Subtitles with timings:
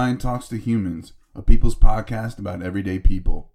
[0.00, 3.52] Welcome Talks to Humans, a people's podcast about everyday people.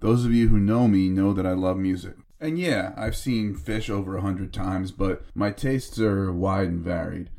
[0.00, 2.16] Those of you who know me know that I love music.
[2.40, 6.82] And yeah, I've seen Phish over a hundred times, but my tastes are wide and
[6.82, 7.30] varied.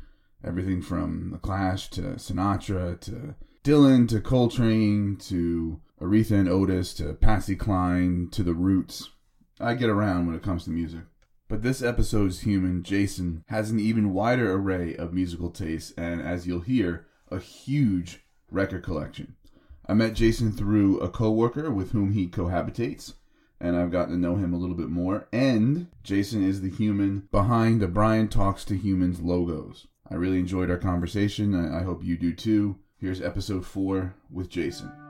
[0.42, 7.12] Everything from The Clash to Sinatra to Dylan to Coltrane to Aretha and Otis to
[7.12, 9.10] Patsy Cline to The Roots.
[9.60, 11.02] I get around when it comes to music.
[11.46, 16.46] But this episode's human, Jason, has an even wider array of musical tastes and, as
[16.46, 19.36] you'll hear, a huge record collection.
[19.86, 23.14] I met Jason through a coworker with whom he cohabitates,
[23.60, 25.28] and I've gotten to know him a little bit more.
[25.32, 29.86] And Jason is the human behind the Brian Talks to Humans logos.
[30.10, 31.54] I really enjoyed our conversation.
[31.54, 32.76] I hope you do too.
[32.98, 35.07] Here's episode four with Jason.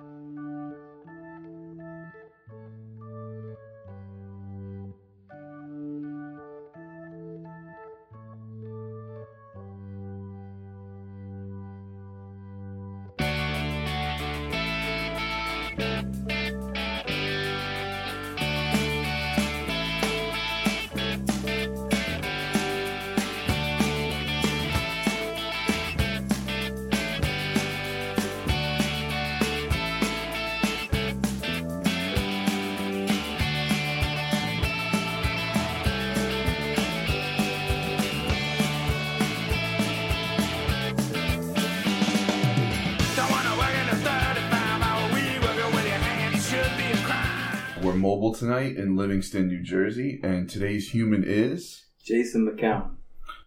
[47.89, 52.97] We're mobile tonight in Livingston, New Jersey, and today's human is Jason McCown.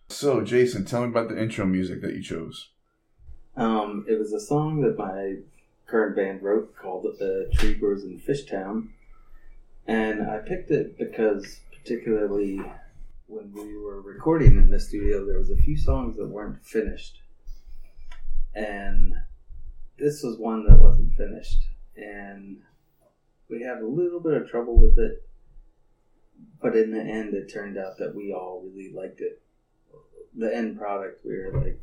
[0.10, 2.70] So, Jason, tell me about the intro music that you chose.
[3.56, 5.36] Um, it was a song that my
[5.86, 8.88] current band wrote called "The Tree Grows in Fishtown,"
[9.86, 12.60] and I picked it because, particularly
[13.28, 17.22] when we were recording in the studio, there was a few songs that weren't finished,
[18.56, 19.14] and
[20.00, 21.62] this was one that wasn't finished,
[21.96, 22.58] and
[23.52, 25.24] we had a little bit of trouble with it,
[26.62, 29.42] but in the end, it turned out that we all really liked it.
[30.36, 31.82] The end product, we were like,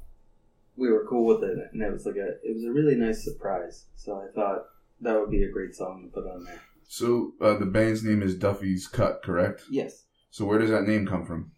[0.77, 3.23] we were cool with it, and it was like a, it was a really nice
[3.23, 3.85] surprise.
[3.97, 4.65] So I thought
[5.03, 6.63] that would be a great song to put on there.
[6.91, 9.65] So, uh, the band's name is Duffy's Cut, correct?
[9.71, 10.05] Yes.
[10.31, 11.53] So, where does that name come from?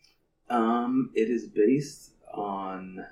[0.49, 3.07] Um, it is based on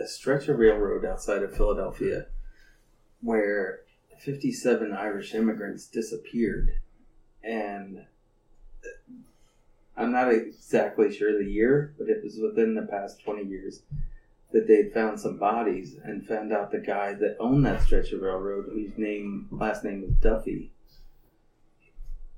[0.00, 2.26] a stretch of railroad outside of Philadelphia
[3.20, 3.80] where
[4.20, 6.74] 57 Irish immigrants disappeared.
[7.42, 8.04] And
[9.96, 13.82] I'm not exactly sure the year, but it was within the past 20 years
[14.52, 18.20] that they'd found some bodies and found out the guy that owned that stretch of
[18.20, 20.72] railroad, whose name last name was Duffy.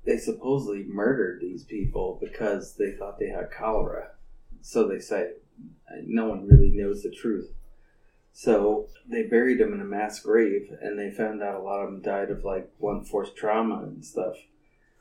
[0.05, 4.11] They supposedly murdered these people because they thought they had cholera.
[4.61, 5.31] So they say.
[6.05, 7.51] No one really knows the truth.
[8.33, 11.91] So they buried them in a mass grave, and they found out a lot of
[11.91, 14.35] them died of like blunt force trauma and stuff.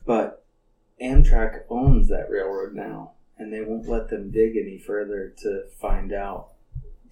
[0.05, 0.45] But
[1.01, 6.13] Amtrak owns that railroad now, and they won't let them dig any further to find
[6.13, 6.51] out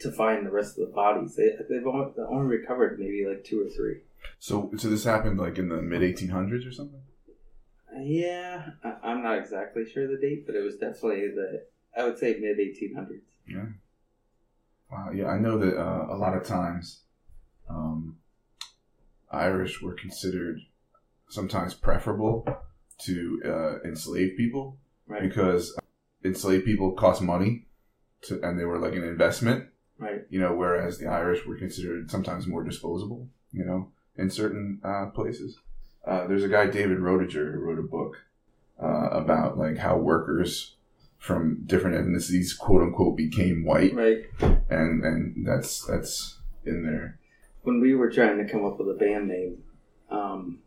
[0.01, 1.37] to find the rest of the bodies.
[1.37, 4.01] They they've only, they only recovered maybe like two or three.
[4.39, 7.01] So, so this happened like in the mid 1800s or something?
[7.99, 11.65] Yeah, I, I'm not exactly sure the date, but it was definitely the
[11.97, 13.21] I would say mid 1800s.
[13.47, 13.67] Yeah.
[14.91, 15.11] Wow.
[15.15, 17.01] Yeah, I know that uh, a lot of times
[17.69, 18.17] um,
[19.31, 20.61] Irish were considered
[21.29, 22.47] sometimes preferable
[23.05, 25.23] to uh, enslaved people Right.
[25.23, 25.77] because
[26.25, 27.67] enslaved people cost money,
[28.23, 29.67] to, and they were like an investment.
[29.99, 30.21] Right.
[30.31, 33.29] You know, whereas the Irish were considered sometimes more disposable.
[33.53, 35.59] You know, in certain uh, places.
[36.07, 38.17] Uh, there's a guy David Roediger who wrote a book
[38.81, 40.77] uh, about like how workers
[41.21, 44.25] from different ethnicities, quote unquote, became white, Right.
[44.69, 47.19] and and that's that's in there.
[47.63, 49.63] when we were trying to come up with a band name,
[50.11, 50.59] um,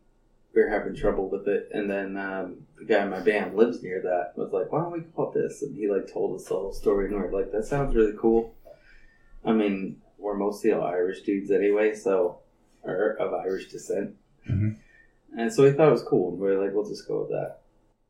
[0.54, 3.82] we were having trouble with it, and then um, the guy in my band lives
[3.82, 6.46] near that was like, "Why don't we call it this?" And he like told us
[6.46, 8.54] the whole story, and we are like, "That sounds really cool."
[9.44, 12.38] I mean, we're mostly all Irish dudes anyway, so
[12.84, 14.14] or of Irish descent,
[14.48, 14.76] Mhm.
[15.36, 17.30] and so we thought it was cool, and we are like, "We'll just go with
[17.30, 17.58] that."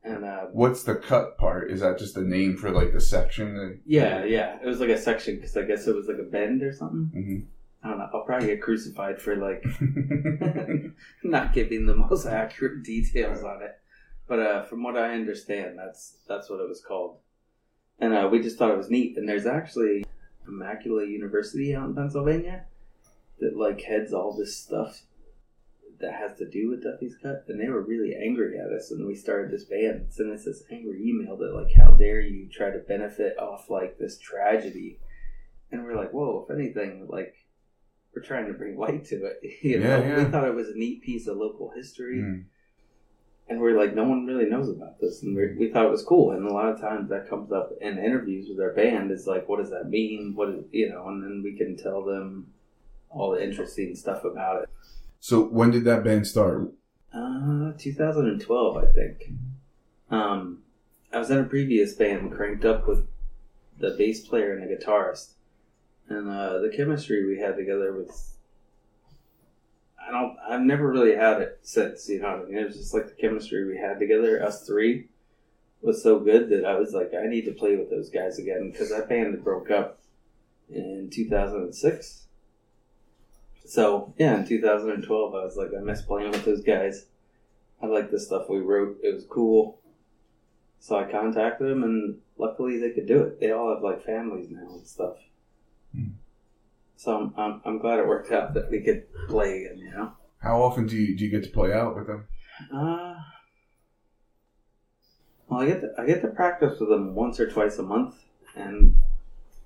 [0.05, 1.71] And uh, What's the cut part?
[1.71, 3.55] Is that just a name for like the section?
[3.55, 6.29] That, yeah, yeah, it was like a section because I guess it was like a
[6.29, 7.11] bend or something.
[7.15, 7.45] Mhm.
[7.83, 8.09] I don't know.
[8.13, 9.63] I'll probably get crucified for like
[11.23, 13.77] not giving the most accurate details on it.
[14.27, 17.17] But uh, from what I understand, that's that's what it was called.
[17.99, 19.17] And uh, we just thought it was neat.
[19.17, 20.05] And there's actually
[20.47, 22.65] Immaculata University out in Pennsylvania
[23.39, 25.01] that like heads all this stuff
[25.99, 27.45] that has to do with Duffy's Cut.
[27.47, 30.07] And they were really angry at us, and we started this band.
[30.09, 33.97] Sent us this angry email that like, how dare you try to benefit off like
[33.97, 34.99] this tragedy?
[35.71, 37.33] And we're like, whoa, if anything, like
[38.15, 39.39] we're trying to bring light to it.
[39.61, 42.45] You know, Yeah, we thought it was a neat piece of local history, Mm.
[43.49, 46.03] and we're like, no one really knows about this, and we we thought it was
[46.03, 46.31] cool.
[46.31, 49.49] And a lot of times that comes up in interviews with our band is like,
[49.49, 50.33] what does that mean?
[50.35, 51.07] What is you know?
[51.09, 52.53] And then we can tell them
[53.09, 54.69] all the interesting stuff about it.
[55.25, 56.71] So when did that band start?
[57.11, 59.31] Uh, 2012, I think.
[60.11, 60.59] Um,
[61.11, 63.07] I was in a previous band, cranked up with
[63.79, 65.31] the bass player and the guitarist,
[66.09, 68.35] and uh, the chemistry we had together was.
[69.99, 70.37] I don't.
[70.47, 72.07] I've never really had it since.
[72.07, 72.59] You know I mean?
[72.59, 75.07] It was just like the chemistry we had together, us three,
[75.81, 78.69] was so good that I was like, I need to play with those guys again
[78.71, 80.01] because that band broke up
[80.69, 82.24] in 2006.
[83.65, 87.07] So yeah, in 2012, I was like, I miss playing with those guys.
[87.81, 88.97] I like the stuff we wrote.
[89.03, 89.79] It was cool.
[90.79, 93.39] So I contacted them, and luckily they could do it.
[93.39, 95.15] They all have like families now and stuff.
[95.93, 96.09] Hmm.
[96.95, 99.79] So I'm, I'm I'm glad it worked out that we could play again.
[99.79, 100.11] You know.
[100.37, 102.27] How often do you do you get to play out with them?
[102.73, 103.15] Uh,
[105.49, 108.15] well, I get to, I get to practice with them once or twice a month,
[108.55, 108.95] and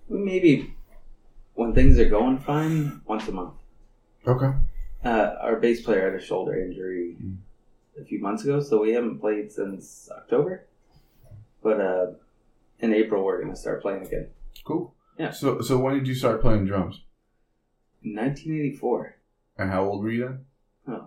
[0.07, 0.73] maybe
[1.53, 3.58] when things are going fine, once a month.
[4.27, 4.51] Okay.
[5.03, 7.37] Uh, our bass player had a shoulder injury Mm.
[7.99, 10.65] a few months ago, so we haven't played since October.
[11.63, 12.07] But uh,
[12.79, 14.27] in April, we're going to start playing again.
[14.65, 14.93] Cool.
[15.17, 15.31] Yeah.
[15.31, 17.01] So so when did you start playing drums?
[18.03, 19.15] 1984.
[19.57, 20.39] And how old were you
[20.87, 21.01] then?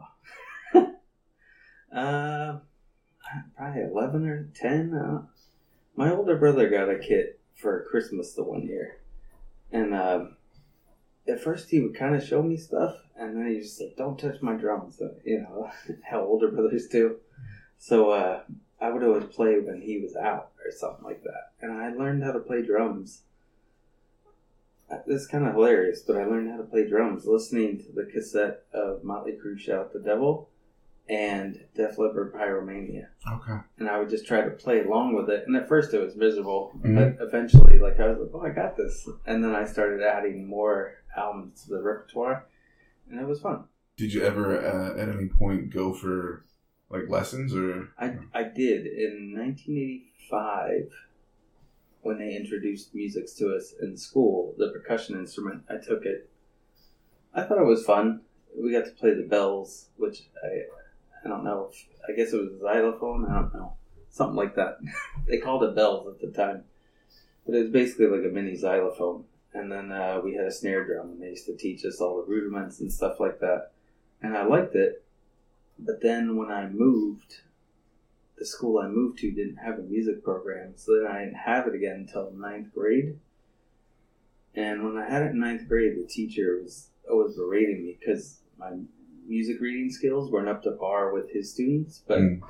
[0.74, 0.86] Oh.
[1.96, 2.58] uh,
[3.56, 4.94] probably 11 or 10.
[4.94, 5.22] Uh,
[5.96, 8.98] my older brother got a kit for Christmas the one year.
[9.70, 10.24] And uh,
[11.28, 14.18] at first he would kind of show me stuff, and then he just like, don't
[14.18, 14.98] touch my drums.
[14.98, 15.70] So, you know,
[16.02, 17.16] how older brothers do.
[17.78, 18.42] So uh,
[18.80, 21.52] I would always play when he was out or something like that.
[21.60, 23.22] And I learned how to play drums.
[24.90, 28.04] Uh, This kind of hilarious, but I learned how to play drums listening to the
[28.04, 30.48] cassette of Motley Crue Shout the Devil
[31.08, 33.06] and Def Leppard Pyromania.
[33.30, 33.58] Okay.
[33.78, 35.44] And I would just try to play along with it.
[35.46, 36.94] And at first it was miserable, Mhm.
[37.18, 39.08] but eventually, like, I was like, oh, I got this.
[39.26, 42.46] And then I started adding more albums to the repertoire,
[43.10, 43.64] and it was fun.
[43.96, 46.44] Did you ever uh, at any point go for
[46.88, 47.88] like lessons or?
[47.98, 50.90] I, I did in 1985
[52.02, 55.64] when they introduced music to us in school, the percussion instrument.
[55.68, 56.28] I took it.
[57.34, 58.22] I thought it was fun.
[58.56, 60.62] We got to play the bells, which I
[61.24, 61.70] I don't know.
[61.70, 63.26] If, I guess it was a xylophone.
[63.26, 63.74] I don't know,
[64.10, 64.78] something like that.
[65.26, 66.64] they called it bells at the time,
[67.46, 69.24] but it was basically like a mini xylophone.
[69.54, 72.16] And then uh, we had a snare drum, and they used to teach us all
[72.16, 73.72] the rudiments and stuff like that.
[74.22, 75.04] And I liked it.
[75.78, 77.42] But then when I moved,
[78.38, 81.66] the school I moved to didn't have a music program, so then I didn't have
[81.66, 83.18] it again until ninth grade.
[84.54, 88.40] And when I had it in ninth grade, the teacher was always berating me because
[88.58, 88.70] my
[89.32, 92.02] music reading skills weren't up to par with his students.
[92.06, 92.42] But Mm.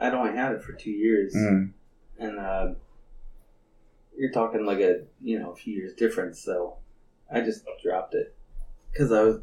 [0.00, 1.72] I'd only had it for two years, Mm.
[2.18, 2.74] and uh,
[4.16, 6.40] you're talking like a you know a few years difference.
[6.40, 6.78] So
[7.30, 8.34] I just dropped it
[8.92, 9.36] because I was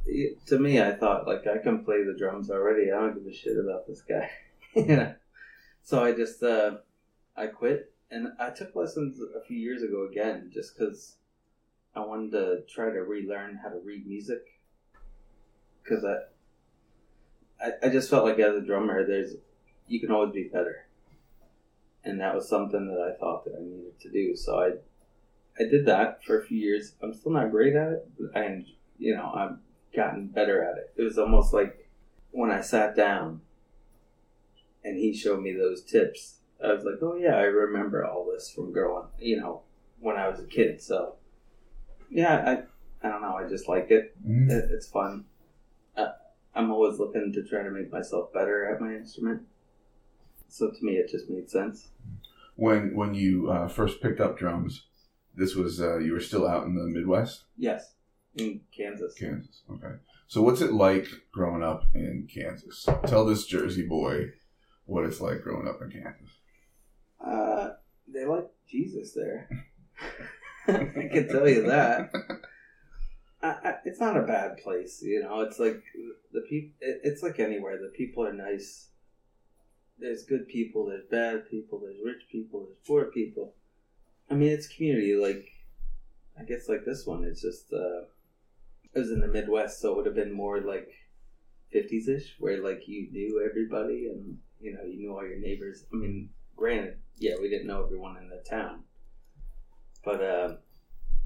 [0.47, 2.91] to me I thought like I can play the drums already.
[2.91, 4.29] I don't give a shit about this guy.
[4.75, 5.13] you know?
[5.83, 6.77] So I just uh,
[7.37, 11.15] I quit and I took lessons a few years ago again just because
[11.95, 14.43] I wanted to try to relearn how to read music
[15.83, 16.17] because I,
[17.61, 19.35] I I just felt like as a drummer there's
[19.87, 20.87] you can always be better.
[22.03, 24.35] And that was something that I thought that I needed to do.
[24.35, 24.71] So I
[25.61, 26.93] I did that for a few years.
[27.01, 28.65] I'm still not great at it but I
[28.97, 29.57] you know I've
[29.95, 30.93] gotten better at it.
[30.95, 31.89] It was almost like
[32.31, 33.41] when I sat down
[34.83, 38.51] and he showed me those tips I was like oh yeah I remember all this
[38.51, 39.61] from growing you know
[39.99, 40.81] when I was a kid.
[40.81, 41.15] So
[42.09, 42.63] yeah I
[43.03, 43.35] I don't know.
[43.35, 44.15] I just like it.
[44.27, 44.49] Mm.
[44.49, 45.25] it, it's fun.
[45.95, 46.09] Uh,
[46.53, 49.43] I'm always looking to try to make myself better at my instrument.
[50.47, 51.89] So to me, it just made sense.
[52.55, 54.85] When when you uh, first picked up drums,
[55.35, 57.93] this was uh, you were still out in the Midwest, Yes,
[58.35, 59.13] in Kansas.
[59.17, 59.61] Kansas.
[59.71, 59.95] Okay.
[60.27, 62.85] So what's it like growing up in Kansas?
[63.05, 64.31] Tell this Jersey boy
[64.85, 66.29] what it's like growing up in Kansas.
[67.25, 67.69] Uh,
[68.07, 69.49] they like Jesus there.
[70.67, 72.11] I can tell you that.
[73.43, 75.41] I, I, it's not a bad place, you know.
[75.41, 75.81] It's like
[76.51, 76.75] people.
[76.81, 77.77] It, it's like anywhere.
[77.77, 78.89] The people are nice.
[79.97, 80.85] There's good people.
[80.85, 81.79] There's bad people.
[81.79, 82.65] There's rich people.
[82.65, 83.53] There's poor people.
[84.29, 85.15] I mean, it's community.
[85.15, 85.47] Like,
[86.39, 87.23] I guess like this one.
[87.23, 87.73] It's just.
[87.73, 88.05] Uh,
[88.93, 90.89] it was in the Midwest, so it would have been more like
[91.71, 95.85] fifties ish, where like you knew everybody and you know you knew all your neighbors.
[95.93, 98.83] I mean, granted, yeah, we didn't know everyone in the town,
[100.03, 100.55] but uh,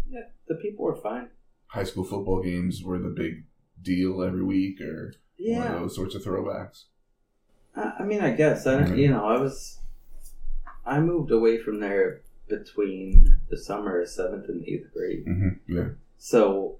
[0.07, 1.29] yeah, the people were fine.
[1.67, 3.45] High school football games were the big
[3.85, 6.85] deal every week or one Yeah, of those sorts of throwbacks?
[7.75, 8.97] I, I mean, I guess I, Mhm.
[8.97, 9.79] you know, I was,
[10.85, 15.25] I moved away from there between the summer of seventh and eighth grade.
[15.25, 15.73] Mm-hmm.
[15.73, 15.89] Yeah.
[16.17, 16.79] So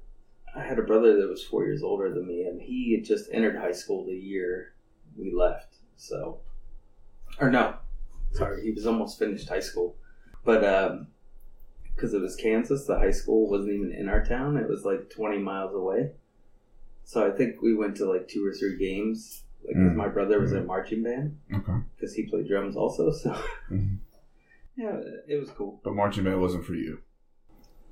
[0.55, 3.29] I had a brother that was four years older than me, and he had just
[3.31, 4.73] entered high school the year
[5.17, 5.75] we left.
[5.97, 6.39] So,
[7.39, 7.75] or no,
[8.31, 9.95] sorry, he was almost finished high school,
[10.43, 10.61] but
[11.95, 14.57] because it was Kansas, the high school wasn't even in our town.
[14.57, 16.11] It was like twenty miles away.
[17.05, 19.43] So I think we went to like two or three games.
[19.65, 19.95] Like, Mm.
[19.95, 21.73] my brother was in marching band Okay.
[21.95, 23.11] because he played drums also.
[23.23, 23.31] So
[23.71, 23.97] Mhm.
[24.75, 25.79] yeah, it was cool.
[25.83, 26.99] But marching band wasn't for you.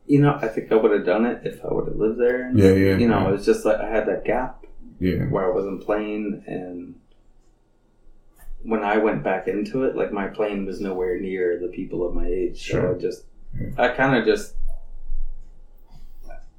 [0.06, 2.44] You know, I think I would have done it if I would have lived there.
[2.48, 3.30] And, Yeah, yeah, You know, yeah.
[3.30, 4.66] it was just like I had that gap
[5.00, 5.26] Yeah.
[5.30, 6.96] where I wasn't playing, and
[8.64, 12.14] when I went back into it, like my playing was nowhere near the people of
[12.14, 12.58] my age.
[12.68, 12.96] So Sure.
[12.96, 13.26] I just,
[13.60, 13.70] Yeah.
[13.78, 14.56] I kind of just,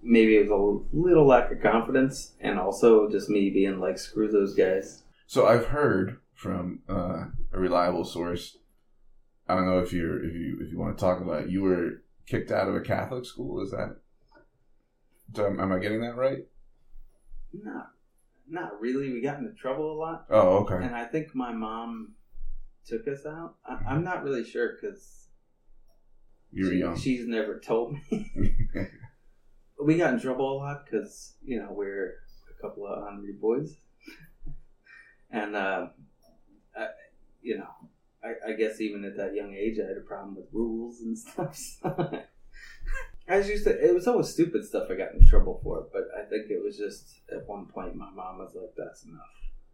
[0.04, 4.28] maybe it was a little lack of confidence, and also just me being like, screw
[4.28, 5.02] those guys.
[5.26, 8.58] So I've heard from uh, a reliable source.
[9.48, 11.50] I don't know if you're if you if you want to talk about it.
[11.50, 13.62] You were kicked out of a Catholic school.
[13.62, 13.96] Is that?
[15.36, 16.46] Am I getting that right?
[17.52, 17.90] Not,
[18.48, 19.12] not really.
[19.12, 20.26] We got into trouble a lot.
[20.30, 20.76] Oh, okay.
[20.76, 22.12] And I think my mom
[22.86, 23.56] took us out.
[23.66, 25.28] I, I'm not really sure because
[26.52, 26.98] You were young.
[26.98, 28.30] She's never told me.
[29.84, 32.14] we got in trouble a lot because you know we're
[32.50, 33.76] a couple of hungry boys,
[35.30, 35.88] and uh,
[36.76, 36.86] I,
[37.42, 37.68] you know,
[38.22, 41.16] I, I guess even at that young age, I had a problem with rules and
[41.26, 41.56] stuff.
[41.56, 42.22] So
[43.28, 43.70] I was used to.
[43.70, 46.76] It was always stupid stuff I got in trouble for, but I think it was
[46.76, 49.20] just at one point my mom was like, "That's enough.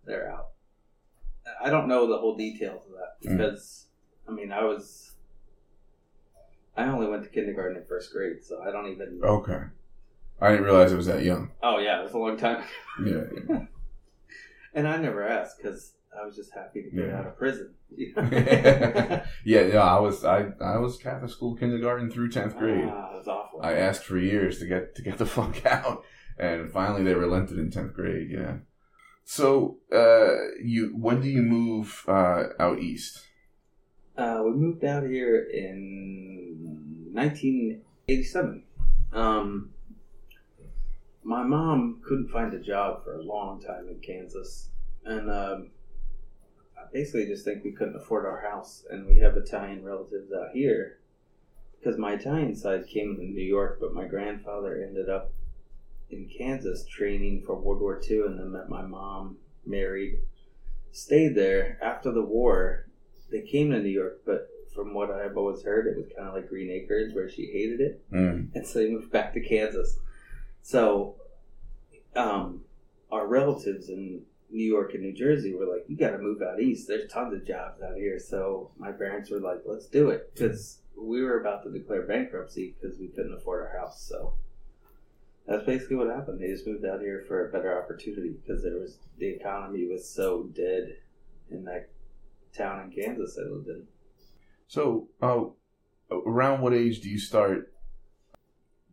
[0.04, 0.50] They're out."
[1.62, 3.36] I don't know the whole details of that Mm.
[3.38, 3.86] because
[4.28, 5.12] I mean I was.
[6.76, 9.20] I only went to kindergarten and first grade, so I don't even.
[9.22, 9.64] okay.
[10.40, 11.50] I didn't realize it was that young.
[11.62, 12.64] Oh yeah, it was a long time.
[13.04, 13.22] Yeah.
[13.48, 13.60] yeah.
[14.72, 17.18] And I never asked because I was just happy to get Yeah.
[17.18, 17.74] out of prison.
[17.98, 19.82] yeah, yeah.
[19.82, 22.84] I was I I was Catholic school kindergarten through tenth grade.
[22.88, 23.60] Ah, was awful.
[23.62, 26.04] I asked for years to get to get the fuck out,
[26.38, 28.30] and finally they relented in tenth grade.
[28.30, 28.58] Yeah.
[29.24, 33.26] So, uh, you when do you move uh, out east?
[34.16, 38.62] Uh, we moved out here in 1987.
[39.12, 39.70] Um,
[41.22, 44.70] my mom couldn't find a job for a long time in Kansas,
[45.04, 45.70] and um,
[46.76, 48.84] I basically just think we couldn't afford our house.
[48.90, 50.98] And we have Italian relatives out here
[51.78, 55.32] because my Italian side came to New York, but my grandfather ended up
[56.10, 60.18] in Kansas training for World War II, and then met my mom, married,
[60.92, 62.86] stayed there after the war
[63.30, 66.34] they came to New York, but from what I've always heard, it was kind of
[66.34, 68.48] like Green Acres, where she hated it, Mm.
[68.54, 70.00] and so they moved back to Kansas.
[70.70, 71.16] So,
[72.14, 72.60] um,
[73.10, 76.60] our relatives in New York and New Jersey were like, "You got to move out
[76.60, 76.86] east.
[76.86, 80.80] There's tons of jobs out here." So my parents were like, "Let's do it," because
[80.96, 84.00] we were about to declare bankruptcy because we couldn't afford our house.
[84.00, 84.34] So.
[85.46, 86.38] That's basically what happened.
[86.38, 90.08] They just moved out here for a better opportunity because there was the economy was
[90.08, 90.98] so dead
[91.50, 91.88] in that
[92.56, 93.88] town in Kansas I lived in.
[94.68, 95.46] So, uh,
[96.12, 97.69] around what age do you start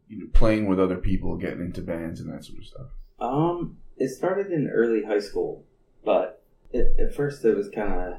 [0.07, 2.87] you know, playing with other people, getting into bands and that sort of stuff?
[3.19, 5.65] Um, it started in early high school,
[6.05, 8.13] but it, at first it was kind of,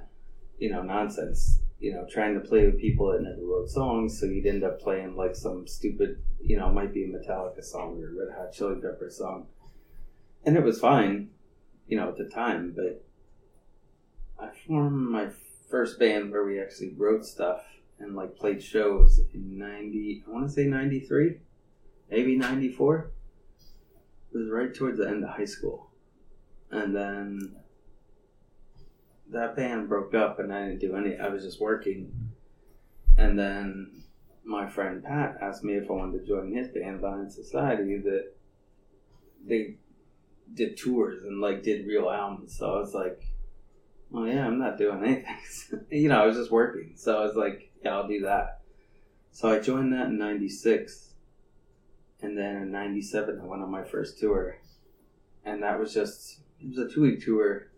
[0.58, 1.60] you know, nonsense.
[1.80, 4.80] You know, trying to play with people that never wrote songs, so you'd end up
[4.80, 8.52] playing like some stupid, you know, might be a Metallica song or a Red Hot
[8.52, 9.46] Chili Peppers song,
[10.44, 11.30] and it was fine,
[11.86, 12.74] you know, at the time.
[12.74, 13.04] But
[14.40, 15.28] I formed my
[15.70, 17.62] first band where we actually wrote stuff
[18.00, 20.24] and like played shows in ninety.
[20.26, 21.36] I want to say ninety three,
[22.10, 23.10] maybe ninety four.
[24.32, 25.90] It was right towards the end of high school,
[26.70, 27.56] and then
[29.30, 31.18] that band broke up, and I didn't do any.
[31.18, 32.30] I was just working,
[33.16, 34.02] and then
[34.44, 37.98] my friend Pat asked me if I wanted to join his band, Violent Society.
[37.98, 38.32] That
[39.46, 39.76] they
[40.54, 42.56] did tours and like did real albums.
[42.56, 43.22] So I was like,
[44.12, 46.92] "Oh yeah, I'm not doing anything." you know, I was just working.
[46.96, 48.60] So I was like, "Yeah, I'll do that."
[49.30, 51.07] So I joined that in '96,
[52.22, 54.58] and then in '97 I went on my first tour,
[55.44, 57.68] and that was just it was a two week tour,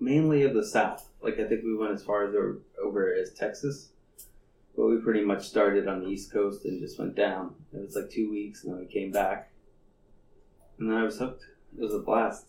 [0.00, 1.08] mainly of the South.
[1.22, 3.90] Like I think we went as far as over, over as Texas,
[4.76, 7.54] but we pretty much started on the East Coast and just went down.
[7.72, 9.50] It was like two weeks, and then we came back,
[10.78, 11.44] and then I was hooked.
[11.78, 12.46] It was a blast.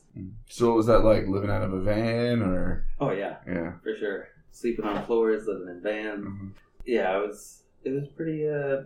[0.50, 2.86] So, was that like living out of a van or?
[3.00, 3.74] Oh yeah, Yeah.
[3.84, 4.28] for sure.
[4.52, 6.26] Sleeping on floors, living in vans.
[6.26, 6.52] Mhm.
[6.86, 7.64] Yeah, it was.
[7.84, 8.48] It was pretty.
[8.50, 8.84] uh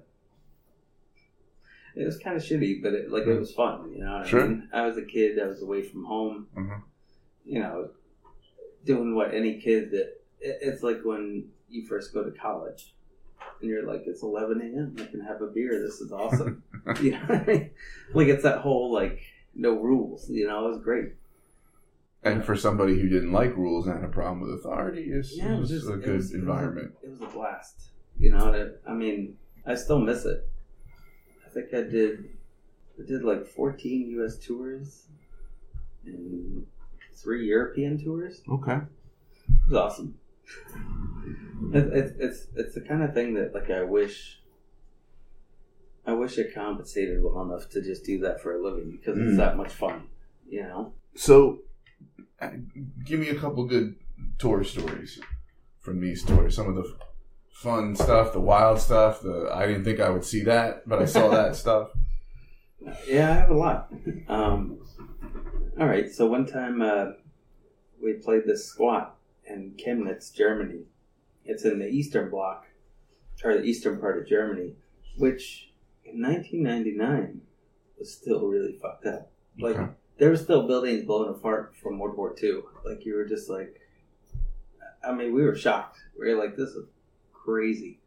[1.95, 3.91] it was kind of shitty, but it, like it was fun.
[3.93, 4.43] You know, Sure.
[4.43, 5.39] I mean, I was a kid.
[5.39, 6.48] I was away from home.
[6.57, 6.81] Mhm.
[7.45, 7.89] You know,
[8.86, 12.93] doing what any kid that it, it's like when you first go to college.
[13.62, 14.95] And you're like, it's 11 a.m.
[15.00, 15.79] I can have a beer.
[15.83, 16.63] This is awesome.
[17.01, 17.69] you know, I mean?
[18.13, 19.19] like it's that whole like
[19.55, 20.29] no rules.
[20.29, 21.13] You know, it was great.
[22.24, 25.55] And for somebody who didn't like rules and had a problem with authority, it's, Yeah,
[25.55, 26.93] it was just a it good it was a- environment.
[27.03, 27.89] It was, a, blast.
[28.19, 30.48] You know, I mean, I still miss it.
[31.51, 32.29] I think I did.
[33.01, 34.38] I did like 14 U.S.
[34.38, 35.08] tours
[36.05, 36.65] and
[37.13, 38.41] three European tours.
[38.50, 38.75] Okay.
[38.75, 40.15] It was awesome.
[41.74, 44.38] It, it's it's it's the kind of thing that like I wish.
[46.05, 49.27] I wish I compensated well enough to just do that for a living because Mm.
[49.29, 50.08] it's that much fun.
[50.50, 50.93] You know.
[51.15, 51.60] So,
[52.39, 52.50] uh,
[53.05, 53.96] give me a couple good
[54.39, 55.20] tour stories
[55.79, 56.55] from these tours.
[56.55, 56.96] Some of the
[57.51, 59.22] fun stuff, the wild stuff.
[59.22, 61.91] The I didn't think I would see that, but I saw that stuff.
[63.08, 63.91] Yeah, I have a lot.
[64.27, 64.79] Um,
[65.79, 67.12] all right, so one time uh,
[68.01, 69.15] we played this squat
[69.46, 70.86] in Chemnitz, Germany.
[71.46, 72.65] It's in the Eastern Bloc,
[73.43, 74.74] or the eastern part of Germany,
[75.17, 75.72] which
[76.05, 77.41] in 1999
[78.00, 79.31] was still really fucked up.
[79.60, 79.91] Like Okay.
[80.17, 82.62] there were still buildings blown apart from World War II.
[82.86, 83.79] Like you were just like,
[85.08, 85.98] I mean, we were shocked.
[86.20, 86.86] We were like, this is
[87.43, 88.00] crazy.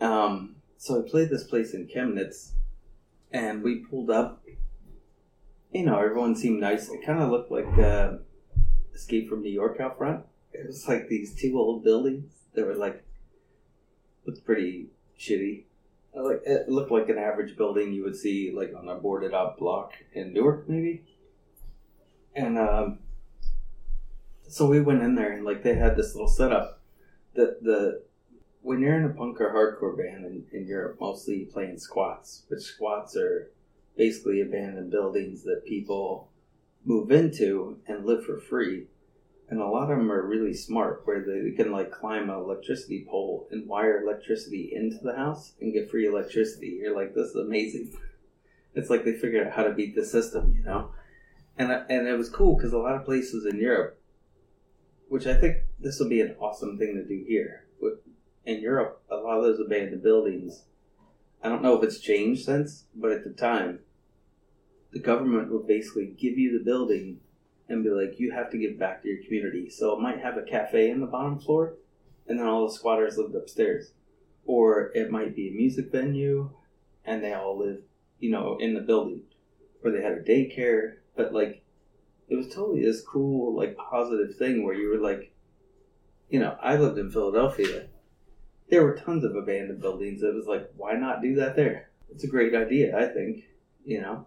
[0.00, 2.52] Um, so I played this place in Chemnitz,
[3.32, 4.44] and we pulled up.
[5.72, 6.88] You know, everyone seemed nice.
[6.88, 8.18] It kind of looked like uh,
[8.94, 10.24] Escape from New York out front.
[10.52, 13.04] It was like these two old buildings that were like
[14.26, 15.64] looked pretty shitty.
[16.16, 19.34] Uh, Like it looked like an average building you would see like on a boarded
[19.34, 21.04] up block in Newark, maybe.
[22.34, 23.00] And um,
[24.48, 26.77] so we went in there and like they had this little setup.
[27.34, 28.02] The the
[28.62, 32.60] when you're in a punk or hardcore band in, in Europe, mostly playing squats, which
[32.60, 33.50] squats are
[33.96, 36.28] basically abandoned buildings that people
[36.84, 38.86] move into and live for free.
[39.50, 43.06] And a lot of them are really smart, where they can like climb an electricity
[43.08, 46.78] pole and wire electricity into the house and get free electricity.
[46.82, 47.96] You're like, this is amazing.
[48.74, 50.90] It's like they figured out how to beat the system, you know.
[51.56, 53.97] And and it was cool because a lot of places in Europe,
[55.08, 57.64] which I think this will be an awesome thing to do here.
[58.44, 60.64] In Europe, a lot of those abandoned buildings,
[61.42, 63.80] I don't know if it's changed since, but at the time,
[64.90, 67.20] the government would basically give you the building
[67.68, 69.68] and be like, you have to give back to your community.
[69.68, 71.74] So it might have a cafe in the bottom floor,
[72.26, 73.92] and then all the squatters lived upstairs.
[74.46, 76.50] Or it might be a music venue,
[77.04, 77.82] and they all live,
[78.18, 79.22] you know, in the building.
[79.84, 81.57] Or they had a daycare, but like,
[82.28, 85.32] it was totally this cool, like, positive thing where you were like,
[86.28, 87.86] you know, I lived in Philadelphia.
[88.68, 90.22] There were tons of abandoned buildings.
[90.22, 91.90] It was like, why not do that there?
[92.10, 93.44] It's a great idea, I think,
[93.84, 94.26] you know?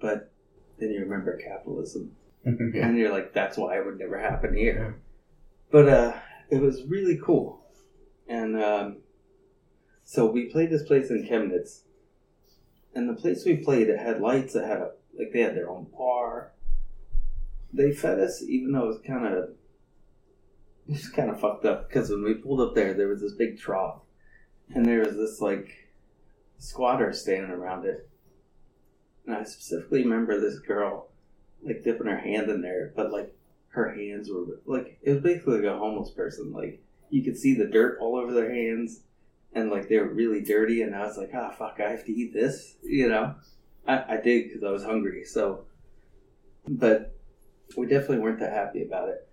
[0.00, 0.32] But
[0.78, 2.52] then you remember capitalism yeah.
[2.86, 5.00] and you're like, that's why it would never happen here.
[5.70, 6.16] But uh,
[6.50, 7.64] it was really cool,
[8.28, 8.98] and um,
[10.04, 11.80] so we played this place in Chemnitz,
[12.94, 14.54] and the place we played it had lights.
[14.54, 16.52] It had a like they had their own bar.
[17.74, 19.50] They fed us, even though it was kind of
[20.86, 23.58] was kind of fucked up because when we pulled up there, there was this big
[23.58, 24.00] trough,
[24.74, 25.68] and there was this like
[26.58, 28.08] squatter standing around it.
[29.26, 31.08] And I specifically remember this girl
[31.62, 33.34] like dipping her hand in there, but like
[33.68, 36.52] her hands were like it was basically like a homeless person.
[36.52, 39.00] Like you could see the dirt all over their hands,
[39.52, 40.82] and like they were really dirty.
[40.82, 43.34] And I was like, ah, fuck, I have to eat this, you know.
[43.86, 45.24] I, I did because I was hungry.
[45.24, 45.64] So,
[46.66, 47.13] but
[47.76, 49.28] we definitely weren't that happy about it.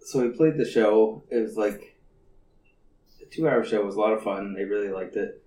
[0.00, 1.22] So we played the show.
[1.30, 1.98] It was like
[3.20, 3.80] a two-hour show.
[3.80, 4.54] It was a lot of fun.
[4.54, 5.42] They really liked it.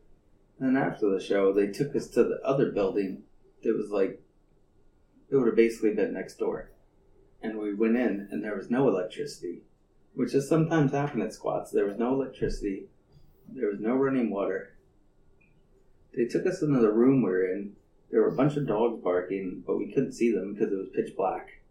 [0.60, 3.24] And then after the show, they took us to the other building.
[3.62, 4.22] It was like
[5.30, 6.70] it would have basically been next door.
[7.42, 9.64] And we went in, and there was no electricity,
[10.14, 11.72] which has sometimes happened at squats.
[11.72, 12.86] There was no electricity,
[13.50, 14.76] there was no running water.
[16.16, 17.76] They took us into the room we were in.
[18.12, 20.90] There were a bunch of dogs barking, but we couldn't see them because it was
[20.96, 21.63] pitch black.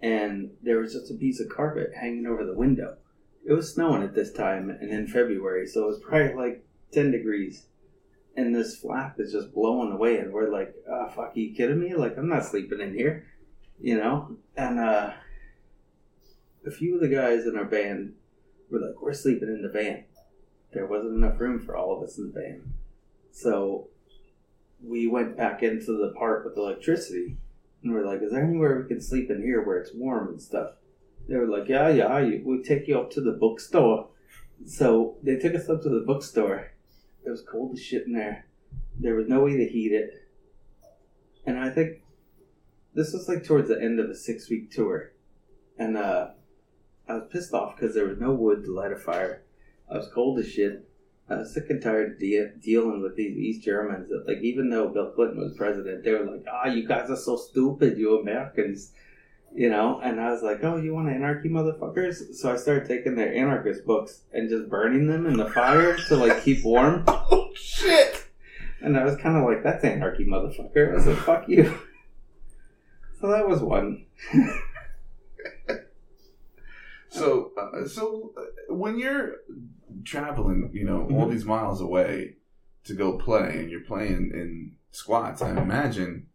[0.00, 2.96] And there was just a piece of carpet hanging over the window.
[3.44, 7.12] It was snowing at this time, and in February, so it was probably like 10
[7.12, 7.66] degrees.
[8.36, 11.80] And this flap is just blowing away and we're like ah fuck are you kidding
[11.80, 11.94] me?
[11.94, 13.24] Like i'm not sleeping in here
[13.80, 14.36] you know?
[14.56, 15.12] And uh
[16.66, 18.14] a few of the guys in our band
[18.70, 20.04] were like we're sleeping in the van.
[20.72, 22.74] There wasn't enough room for all of us in the van
[23.36, 23.88] so
[24.82, 27.36] we went back into the part with electricity
[27.82, 30.40] and we're like is there anywhere we can sleep in here where it's warm and
[30.40, 30.70] stuff
[31.28, 34.08] they were like yeah yeah we'll take you up to the bookstore
[34.64, 36.70] so they took us up to the bookstore
[37.26, 38.46] it was cold as shit in there.
[38.98, 40.28] There was no way to heat it.
[41.44, 42.02] And I think
[42.94, 45.12] this was like towards the end of a six week tour.
[45.76, 46.28] And uh,
[47.08, 49.42] I was pissed off because there was no wood to light a fire.
[49.90, 50.85] I was cold as shit.
[51.28, 54.70] I was sick and tired of de- dealing with these East Germans that, like, even
[54.70, 57.98] though Bill Clinton was president, they were like, ah, oh, you guys are so stupid,
[57.98, 58.92] you Americans.
[59.54, 60.00] You know?
[60.00, 62.34] And I was like, oh, you want anarchy, motherfuckers?
[62.34, 66.16] So I started taking their anarchist books and just burning them in the fire to,
[66.16, 67.04] like, keep warm.
[67.08, 68.26] oh, shit!
[68.80, 70.92] And I was kind of like, that's anarchy, motherfucker.
[70.92, 71.76] I was like, fuck you.
[73.20, 74.04] So that was one.
[77.16, 79.36] so, uh, so uh, when you're
[80.04, 81.30] traveling, you know, all Mhm.
[81.32, 82.36] these miles away
[82.84, 86.28] to go play, and you're playing in squats, I imagine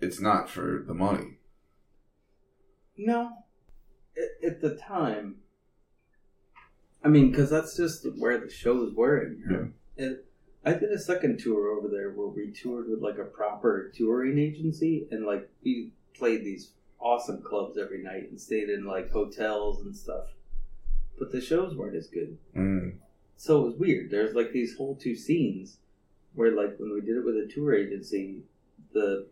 [0.00, 1.38] it's not for the money.
[2.96, 3.30] No.
[4.16, 5.36] At, at the time,
[7.02, 9.72] I mean, because that's just where the shows were in Europe.
[9.96, 10.26] It,
[10.64, 14.38] I did a second tour over there where we toured with like a proper touring
[14.38, 19.82] agency, and like we played these awesome clubs every night and stayed in like hotels
[19.82, 20.28] and stuff.
[21.18, 22.38] But the shows weren't as good.
[22.56, 22.94] Mm.
[23.36, 24.10] So it was weird.
[24.10, 25.78] There's like these whole two scenes
[26.34, 28.42] where like when we did it with a tour agency,
[28.92, 29.26] the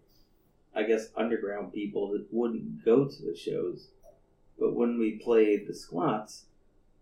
[0.75, 3.89] I guess underground people that wouldn't go to the shows,
[4.59, 6.45] but when we played the squats,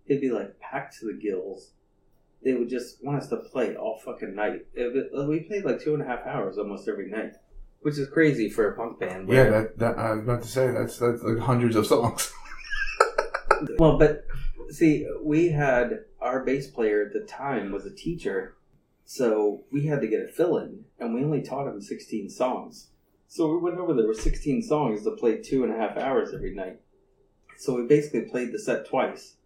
[0.07, 1.73] it'd be like packed to the gills.
[2.43, 4.67] They would just want us to play all fucking night.
[4.73, 7.35] It, we played like two and a half hours almost every night,
[7.81, 9.29] which is crazy for a punk band.
[9.29, 12.33] Yeah, that, that I was about to say that's that's like hundreds of songs.
[13.79, 14.25] Well, but
[14.71, 18.57] see, we had our bass player at the time was a teacher,
[19.05, 22.91] so we had to get a fill in, and we only taught him 16 songs.
[23.27, 26.33] So we went over there with 16 songs to play two and a half hours
[26.33, 26.81] every night.
[27.57, 29.37] So we basically played the set twice,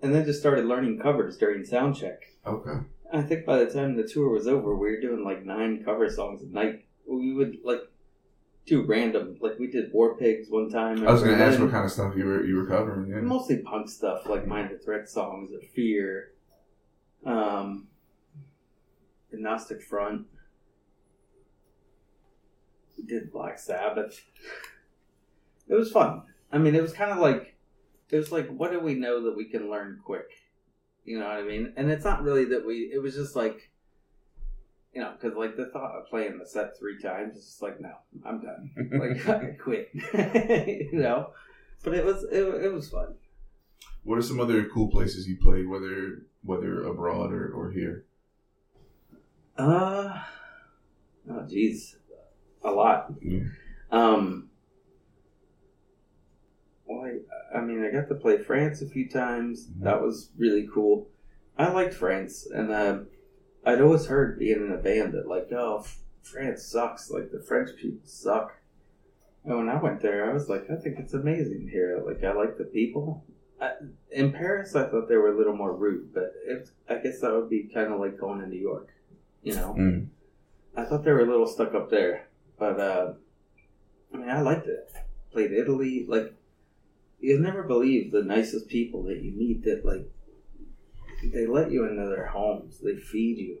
[0.00, 2.22] and then just started learning covers during sound check.
[2.46, 2.78] Okay.
[3.12, 6.08] I think by the time the tour was over, we were doing like nine cover
[6.10, 6.85] songs a night.
[7.08, 7.80] We would like
[8.66, 11.06] do random, like we did War Pigs one time.
[11.06, 13.10] I was going to ask what kind of stuff you were you were covering.
[13.10, 13.20] Yeah.
[13.20, 16.32] Mostly punk stuff like Minor Threat songs or Fear,
[17.24, 17.86] um,
[19.32, 20.26] Agnostic Front.
[22.98, 24.20] We did Black Sabbath.
[25.68, 26.22] It was fun.
[26.50, 27.56] I mean, it was kind of like
[28.10, 30.30] it was like, what do we know that we can learn quick?
[31.04, 31.72] You know what I mean?
[31.76, 32.90] And it's not really that we.
[32.92, 33.70] It was just like.
[34.96, 37.78] You know, because like the thought of playing the set three times is just like,
[37.82, 37.90] no,
[38.24, 38.70] I'm done.
[38.98, 39.90] Like I quit.
[40.90, 41.32] you know,
[41.84, 43.14] but it was it, it was fun.
[44.04, 48.06] What are some other cool places you played, whether whether abroad or, or here?
[49.58, 50.18] Uh
[51.30, 51.96] oh, geez,
[52.64, 53.12] a lot.
[53.20, 53.40] Yeah.
[53.90, 54.48] Um,
[56.86, 59.66] well, I, I mean, I got to play France a few times.
[59.66, 59.82] Mhm.
[59.82, 61.08] That was really cool.
[61.58, 62.98] I liked France, and uh,
[63.66, 65.84] I'd always heard being in a band that like, oh,
[66.22, 67.10] France sucks.
[67.10, 68.56] Like the French people suck.
[69.44, 72.02] And when I went there, I was like, I think it's amazing here.
[72.04, 73.24] Like I like the people.
[73.60, 73.72] I,
[74.10, 77.32] in Paris, I thought they were a little more rude, but it, I guess that
[77.32, 78.88] would be kind of like going to New York.
[79.42, 79.74] You know.
[79.78, 80.08] Mm.
[80.76, 83.14] I thought they were a little stuck up there, but uh,
[84.12, 84.92] I mean, I liked it.
[85.32, 86.34] Played Italy, like
[87.18, 89.64] you'll never believe the nicest people that you meet.
[89.64, 90.10] That like
[91.22, 93.58] they let you into their homes, they feed you.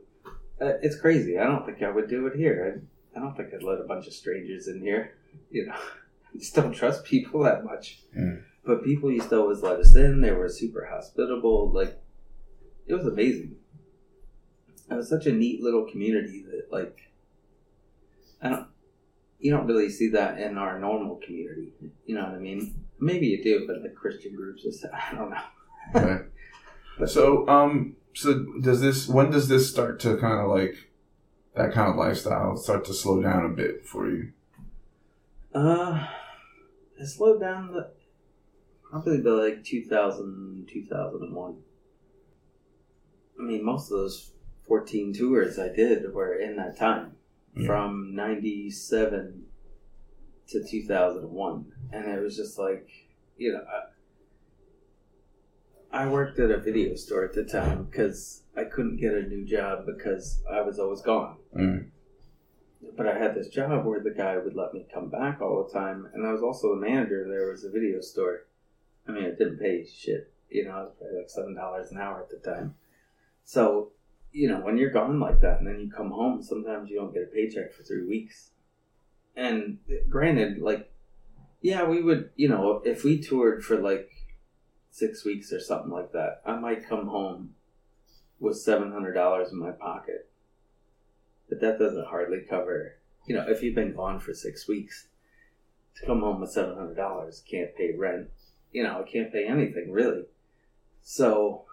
[0.60, 1.38] Uh, it's crazy.
[1.38, 2.82] I don't think I would do it here.
[3.14, 5.14] I, I don't think I'd let a bunch of strangers in here.
[5.50, 5.74] You know,
[6.34, 8.00] I just don't trust people that much.
[8.16, 8.42] Mm.
[8.64, 10.20] But people used to always let us in.
[10.20, 11.70] They were super hospitable.
[11.72, 12.00] Like
[12.86, 13.56] it was amazing.
[14.90, 16.98] It was such a neat little community that like
[18.42, 18.68] I don't
[19.38, 21.72] you don't really see that in our normal community.
[22.06, 22.84] You know what I mean?
[22.98, 25.42] Maybe you do, but the Christian groups is I don't know.
[25.94, 26.24] Okay.
[27.04, 29.08] So, um, so does this?
[29.08, 30.90] When does this start to kind of like
[31.54, 34.32] that kind of lifestyle start to slow down a bit for you?
[35.54, 36.06] Uh
[36.98, 37.90] it slowed down the
[38.82, 41.56] probably the like 2000, 2001.
[43.38, 44.32] I mean, most of those
[44.66, 47.12] 14 tours I did were in that time.
[47.54, 47.66] Yeah.
[47.68, 49.44] from 97
[50.48, 52.86] to 2001 and it was just like
[53.38, 53.84] you know I,
[55.92, 59.44] I worked at a video store at the time because i couldn't get a new
[59.44, 61.86] job because i was always gone Mm.
[62.96, 65.72] but i had this job where the guy would let me come back all the
[65.72, 68.44] time and i was also the manager there was a video store
[69.08, 71.98] i mean it didn't pay shit you know it was probably like seven dollars an
[71.98, 72.74] hour at the time
[73.44, 73.92] so
[74.32, 77.14] you know, when you're gone like that and then you come home, sometimes you don't
[77.14, 78.50] get a paycheck for three weeks.
[79.34, 79.78] And
[80.10, 80.90] granted, like,
[81.62, 84.10] yeah, we would, you know, if we toured for like
[84.96, 87.54] six weeks or something like that, I might come home
[88.40, 90.28] with $700 in my pocket.
[91.48, 92.96] but that doesn't hardly cover.
[93.26, 95.08] You know, if you've been gone for six weeks,
[95.96, 98.28] to come home with seven hundred dollars, can't pay rent.
[98.72, 100.24] You know, I can't pay anything really.
[101.02, 101.64] So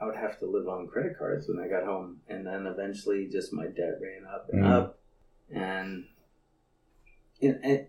[0.00, 3.26] I would have to live on credit cards when I got home, and then eventually,
[3.28, 4.70] just my debt ran up and Mm.
[4.70, 4.98] up,
[5.50, 6.04] and
[7.42, 7.86] and and,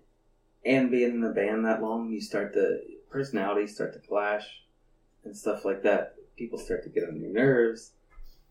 [0.65, 4.63] and being in the band that long, you start to personalities start to clash
[5.25, 6.15] and stuff like that.
[6.37, 7.91] People start to get on your nerves.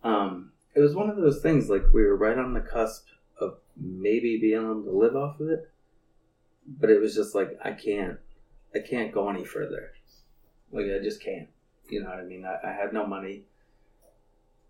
[0.02, 3.06] Um, it was one of those things like we were right on the cusp
[3.40, 5.70] of maybe being able to live off of it,
[6.66, 8.18] but it was just like I can't,
[8.74, 9.92] I can't go any further.
[10.72, 11.48] Like I just can't.
[11.88, 12.44] You know what I mean?
[12.44, 13.44] I, I had no money.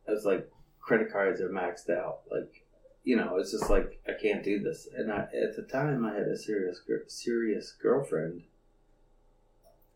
[0.07, 2.21] I was like, credit cards are maxed out.
[2.31, 2.67] Like,
[3.05, 4.89] you know, it's just like I can't do this.
[4.95, 8.43] And I, at the time, I had a serious, serious girlfriend,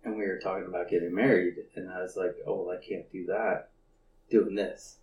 [0.05, 1.57] and we were talking about getting married.
[1.75, 3.71] And I was like, oh, well, I can't do that.
[4.31, 4.99] Doing this,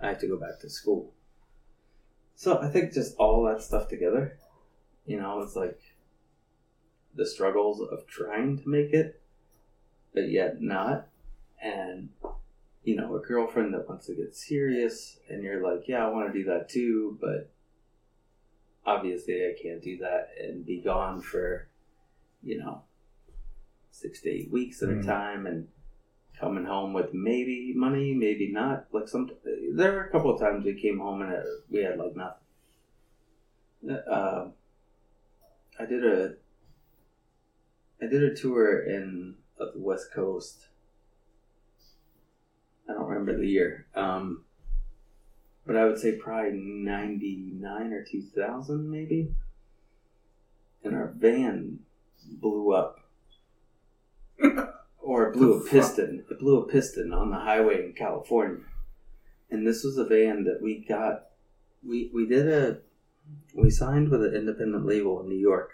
[0.00, 1.12] I have to go back to school.
[2.34, 4.38] So I think just all that stuff together,
[5.06, 5.80] you know, it's like
[7.14, 9.22] the struggles of trying to make it,
[10.12, 11.08] but yet not.
[11.62, 12.10] And,
[12.84, 16.32] you know, a girlfriend that wants to get serious, and you're like, yeah, I want
[16.32, 17.50] to do that too, but
[18.84, 21.68] obviously I can't do that and be gone for,
[22.42, 22.82] you know,
[23.96, 25.02] six to eight weeks at Mhm.
[25.02, 25.68] a time and
[26.38, 28.86] coming home with maybe money, maybe not.
[28.92, 29.30] Like some,
[29.74, 32.42] there were a couple of times we came home and uh, we had like nothing.
[33.90, 34.50] Uh,
[35.78, 36.36] I did a,
[38.02, 40.68] I did a tour in of the West Coast.
[42.88, 44.44] I don't remember the year, um,
[45.66, 49.34] but I would say probably ninety nine or two thousand maybe.
[50.84, 51.80] And our van
[52.40, 53.00] blew up
[54.98, 56.24] or it blew a piston.
[56.30, 58.64] It blew a piston on the highway in California.
[59.50, 61.26] And this was a van that we got.
[61.86, 62.78] We we did a.
[63.54, 65.72] We signed with an independent label in New York,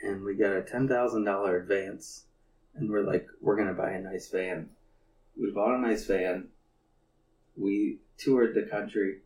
[0.00, 2.24] and we got a ten thousand dollar advance.
[2.74, 4.70] And we're like, we're gonna buy a nice van.
[5.40, 6.48] We bought a nice van.
[7.56, 9.18] We toured the country,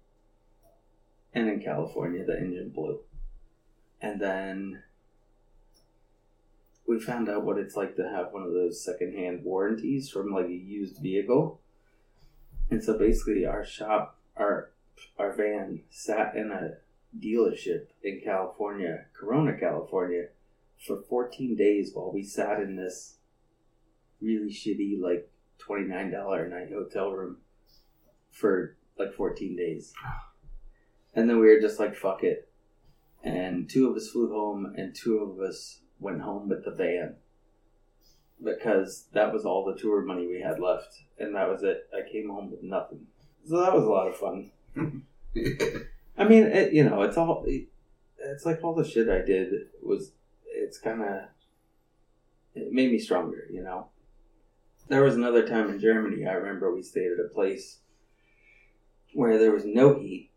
[1.35, 3.01] and in California, the engine blew.
[4.01, 4.83] And then
[6.87, 10.47] we found out what it's like to have one of those secondhand warranties from like
[10.47, 11.61] a used vehicle.
[12.71, 14.71] And so basically our shop our
[15.19, 16.73] our van sat in a
[17.19, 20.27] dealership in California, Corona, California,
[20.87, 23.17] for 14 days while we sat in this
[24.21, 25.29] really shitty like
[25.61, 27.39] $29 a night hotel room
[28.31, 29.93] for like 14 days.
[31.15, 32.49] And then we were just like fuck it.
[33.23, 37.17] And two of us flew home and two of us went home with the van
[38.43, 41.89] because that was all the tour money we had left, and that was it.
[41.95, 43.07] I came home with nothing,
[43.49, 44.51] so that was a lot of fun.
[46.19, 47.69] I mean, it, you know, it's all it,
[48.19, 50.13] it's like all the shit I did was
[50.47, 51.23] it's kind of
[52.55, 53.89] it made me stronger, you know.
[54.89, 56.27] There was another time in Germany.
[56.27, 57.79] I remember we stayed at a place
[59.15, 60.31] where there was no heat,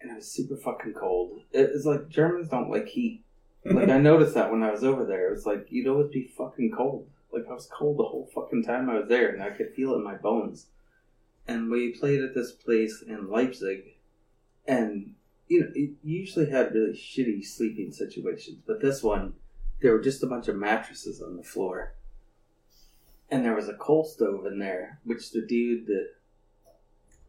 [0.00, 1.40] and it was super fucking cold.
[1.52, 3.22] It was like Germans don't like heat.
[3.70, 6.32] Like I noticed that when I was over there, it was like you'd always be
[6.36, 7.08] fucking cold.
[7.32, 9.92] Like I was cold the whole fucking time I was there, and I could feel
[9.92, 10.66] it in my bones.
[11.48, 13.96] And we played at this place in Leipzig,
[14.66, 15.14] and
[15.48, 19.34] you know, it usually had really shitty sleeping situations, but this one,
[19.80, 21.94] there were just a bunch of mattresses on the floor,
[23.30, 26.08] and there was a coal stove in there, which the dude that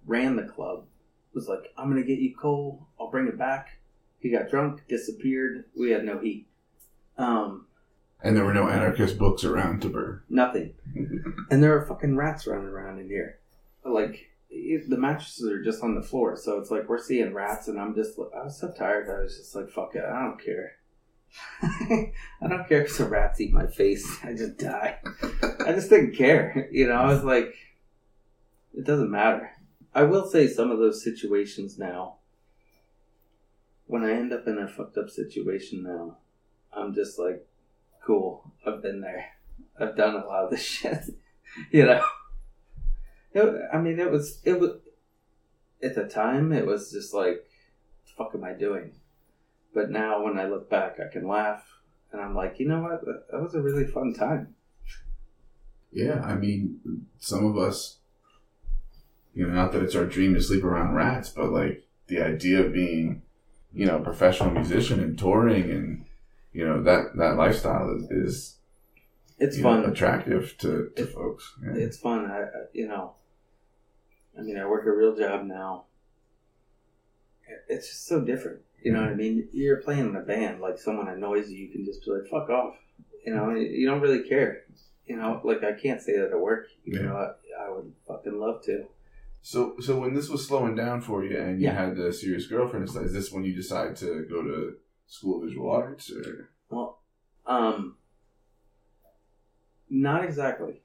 [0.06, 0.86] ran the club
[1.34, 2.88] was like, "I'm gonna get you coal.
[3.00, 3.76] I'll bring it back."
[4.19, 5.65] He got drunk, disappeared.
[5.77, 6.47] We had no heat.
[7.17, 7.67] Um,
[8.23, 10.21] and there were no anarchist books around to burn.
[10.30, 10.73] nothing.
[11.49, 13.39] And there are fucking rats running around in here.
[13.86, 17.80] Like the mattresses are just on the floor, so it's like we're seeing rats, and
[17.80, 19.08] I'm just I was so tired.
[19.10, 20.73] I was just like, fuck it, I don't care.
[22.41, 24.06] I don't care if the rats eat my face.
[24.23, 24.97] I just die.
[25.65, 26.67] I just didn't care.
[26.71, 27.53] You know, I was like,
[28.73, 29.51] it doesn't matter.
[29.93, 32.17] I will say some of those situations now.
[33.88, 36.17] When I end up in a fucked up situation now,
[36.73, 37.47] I'm just like,
[38.06, 38.52] cool.
[38.65, 39.26] I've been there.
[39.80, 41.04] I've done a lot of this shit.
[41.71, 42.04] you know.
[43.34, 44.71] It, I mean, it was it was
[45.82, 47.45] at the time it was just like,
[48.06, 48.93] the fuck am I doing?
[49.73, 51.63] But now when I look back, I can laugh,
[52.12, 53.06] and I'm like, you know what?
[53.06, 54.56] That was a really fun time.
[55.91, 57.97] Yeah, I mean, some of us,
[59.34, 62.62] you know, not that it's our dream to sleep around rats, but like the idea
[62.65, 63.21] of being,
[63.73, 66.06] you know, professional musician and touring and,
[66.53, 68.58] you know, that, that lifestyle is, is
[69.38, 69.84] It's fun.
[69.84, 71.53] know, attractive to, to It- folks.
[71.63, 71.73] Yeah.
[71.75, 72.25] It's fun.
[72.32, 73.13] I, I- you know,
[74.38, 75.86] I mean, I work a real job now,
[77.67, 78.62] it's just so different.
[78.84, 79.19] You know what I mm-hmm.
[79.19, 79.49] mean?
[79.51, 82.49] You're playing in a band, like someone annoys you, you can just be like, "Fuck
[82.49, 82.75] off."
[83.25, 84.63] You know, you don't really care.
[85.06, 86.67] You know, like I can't say that at work.
[86.86, 87.06] You Yeah.
[87.08, 88.86] know, I, I would fucking love to.
[89.47, 91.86] So, so when this was slowing down for you, and you Yeah.
[91.86, 95.71] had the serious girlfriend, is this when you decided to go to school of visual
[95.71, 96.12] arts?
[96.12, 96.99] Or Well,
[97.45, 97.95] um,
[99.89, 100.81] not exactly.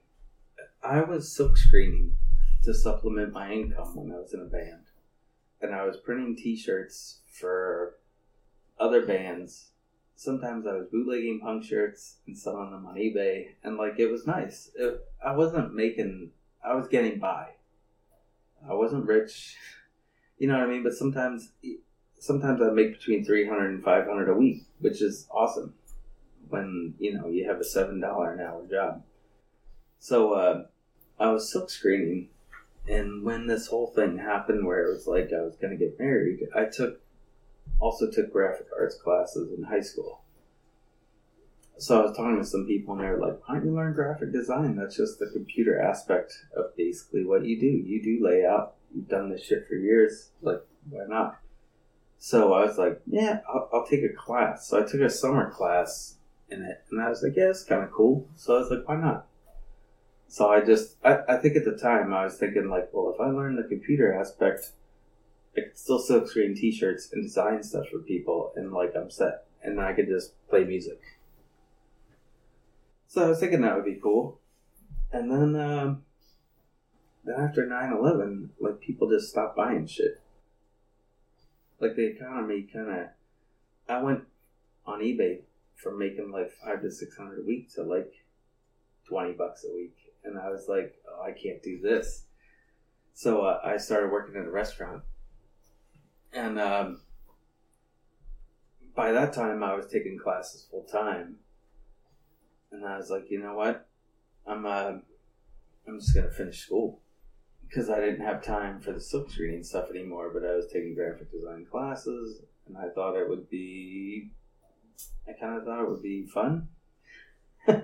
[0.81, 2.15] I was silk screening
[2.63, 4.85] to supplement my income when I was in a band,
[5.59, 7.97] and I was printing T-shirts for
[8.79, 9.73] other bands.
[10.15, 14.25] Sometimes I was bootlegging punk shirts and selling them on eBay, and like it was
[14.25, 14.71] nice.
[14.73, 16.31] It, I wasn't making.
[16.63, 17.55] I was getting by.
[18.69, 19.57] I wasn't rich,
[20.37, 20.83] you know what I mean.
[20.83, 21.51] But sometimes,
[22.19, 25.73] sometimes I make between 300 and 500 a week, which is awesome
[26.49, 29.03] when you know you have a seven dollar an hour job.
[29.99, 30.65] So uh,
[31.19, 32.29] I was silk screening,
[32.87, 35.99] and when this whole thing happened, where it was like I was going to get
[35.99, 37.01] married, I took
[37.79, 40.22] also took graphic arts classes in high school.
[41.83, 43.91] So I was talking to some people, and they were like, "Why don't you learn
[43.91, 44.77] graphic design?
[44.77, 47.67] That's just the computer aspect of basically what you do.
[47.67, 48.75] You do layout.
[48.95, 50.29] You've done this shit for years.
[50.41, 51.41] Like, why not?"
[52.19, 55.51] So I was like, "Yeah, I'll, I'll take a class." So I took a summer
[55.51, 56.15] class
[56.47, 58.87] in it, and I was like, "Yeah, it's kind of cool." So I was like,
[58.87, 59.27] "Why not?"
[60.29, 63.19] So I just, I, I think at the time I was thinking like, well, if
[63.19, 64.71] I learn the computer aspect,
[65.57, 69.47] I could still silk screen T-shirts and design stuff for people, and like I'm set,
[69.61, 71.01] and I could just play music.
[73.13, 74.39] So I was thinking that would be cool,
[75.11, 76.01] and then, um,
[77.23, 80.19] then after 9-11, like people just stopped buying shit.
[81.79, 83.07] Like the economy kind of,
[83.87, 84.23] I went
[84.87, 85.41] on eBay
[85.75, 88.11] from making like five to six hundred a week to like
[89.07, 92.23] twenty bucks a week, and I was like, oh, I can't do this.
[93.13, 95.03] So uh, I started working at a restaurant,
[96.33, 97.01] and um,
[98.95, 101.35] by that time I was taking classes full time,
[102.73, 103.87] and I was like, you know what,
[104.45, 104.93] I'm uh,
[105.87, 106.99] I'm just gonna finish school
[107.67, 110.31] because I didn't have time for the silk screening stuff anymore.
[110.33, 114.31] But I was taking graphic design classes, and I thought it would be,
[115.27, 116.67] I kind of thought it would be fun.
[117.67, 117.83] I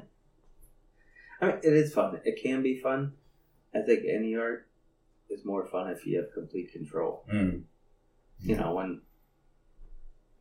[1.41, 2.19] mean, it is fun.
[2.25, 3.13] It can be fun.
[3.73, 4.67] I think any art
[5.30, 7.23] is more fun if you have complete control.
[7.32, 7.63] Mm.
[8.41, 9.02] You know, when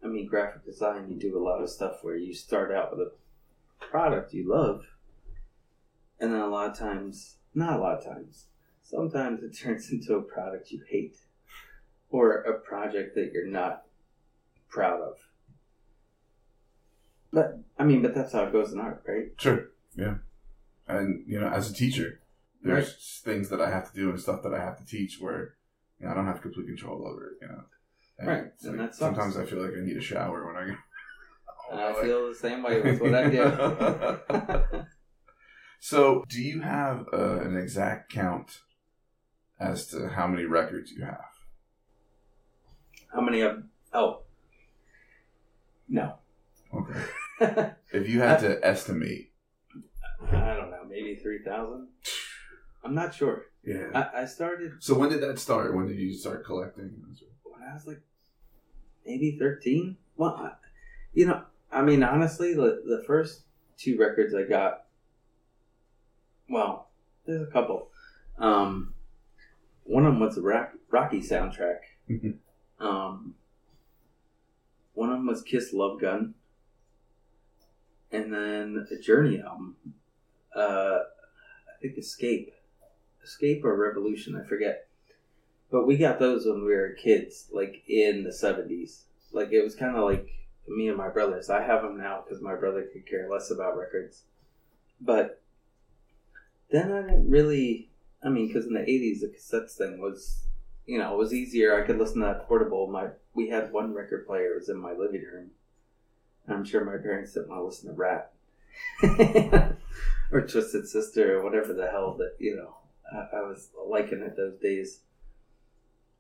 [0.03, 3.07] I mean graphic design, you do a lot of stuff where you start out with
[3.07, 3.13] a
[3.91, 4.83] product you love,
[6.21, 8.47] and then a lot of times, not a lot of times,
[8.83, 11.17] sometimes it turns into a product you hate,
[12.11, 13.85] or a project that you're not
[14.69, 15.17] proud of.
[17.33, 19.29] But I mean, but that's how it goes in art, right?
[19.37, 19.69] Sure.
[19.95, 20.15] Yeah.
[20.87, 22.21] And you know, as a teacher,
[22.63, 25.55] there's things that I have to do and stuff that I have to teach where
[26.01, 27.33] you know, I don't have complete control over it.
[27.43, 27.65] You know.
[28.19, 30.77] And Right, and like, sometimes I feel like I need a shower when I.
[31.71, 34.85] And I feel the same way with what I do.
[35.81, 38.61] so, do you have uh, an exact count
[39.61, 41.25] as to how many records you have?
[43.13, 43.63] How many of?
[43.93, 44.23] Oh,
[45.89, 46.15] no.
[46.75, 47.01] Okay.
[47.93, 49.33] If you had to estimate,
[50.27, 51.89] I don't know, maybe three thousand.
[52.85, 53.45] I'm not sure.
[53.65, 53.87] yeah.
[53.95, 55.75] I, I started so when did that start?
[55.75, 56.91] When did you start collecting?
[57.45, 58.03] when I was like
[59.07, 59.97] maybe thirteen.
[60.17, 60.51] Well, I,
[61.15, 63.43] you know, I mean, honestly, the the first
[63.77, 64.85] two records I got.
[66.49, 66.89] Well,
[67.27, 67.91] there's a couple.
[68.39, 68.95] Um,
[69.85, 71.81] one of them was a Rock, Rocky soundtrack.
[72.09, 72.39] Mhm.
[72.81, 73.35] um,
[74.95, 76.35] one of them was Kiss Love Gun,
[78.11, 79.77] and then a Journey album.
[80.55, 81.01] Uh,
[81.69, 82.53] I think Escape,
[83.23, 84.89] Escape or Revolution, I forget.
[85.71, 89.05] But we got those when we were kids, like in the seventies.
[89.33, 90.29] Like it was kind of like
[90.69, 91.51] me and my brothers.
[91.51, 94.23] I have them now because my brother could care less about records.
[95.01, 95.41] But
[96.71, 97.91] then I didn't really.
[98.23, 100.45] I mean, because in the eighties, the cassettes thing was,
[100.87, 101.81] you know, it was easier.
[101.81, 102.89] I could listen to that portable.
[102.89, 104.53] My we had one record player.
[104.53, 105.51] It was in my living room.
[106.49, 108.33] I'm sure my parents didn't want to listen to rap
[110.33, 112.75] or Twisted Sister or whatever the hell that you know
[113.13, 115.01] I, I was liking it those days.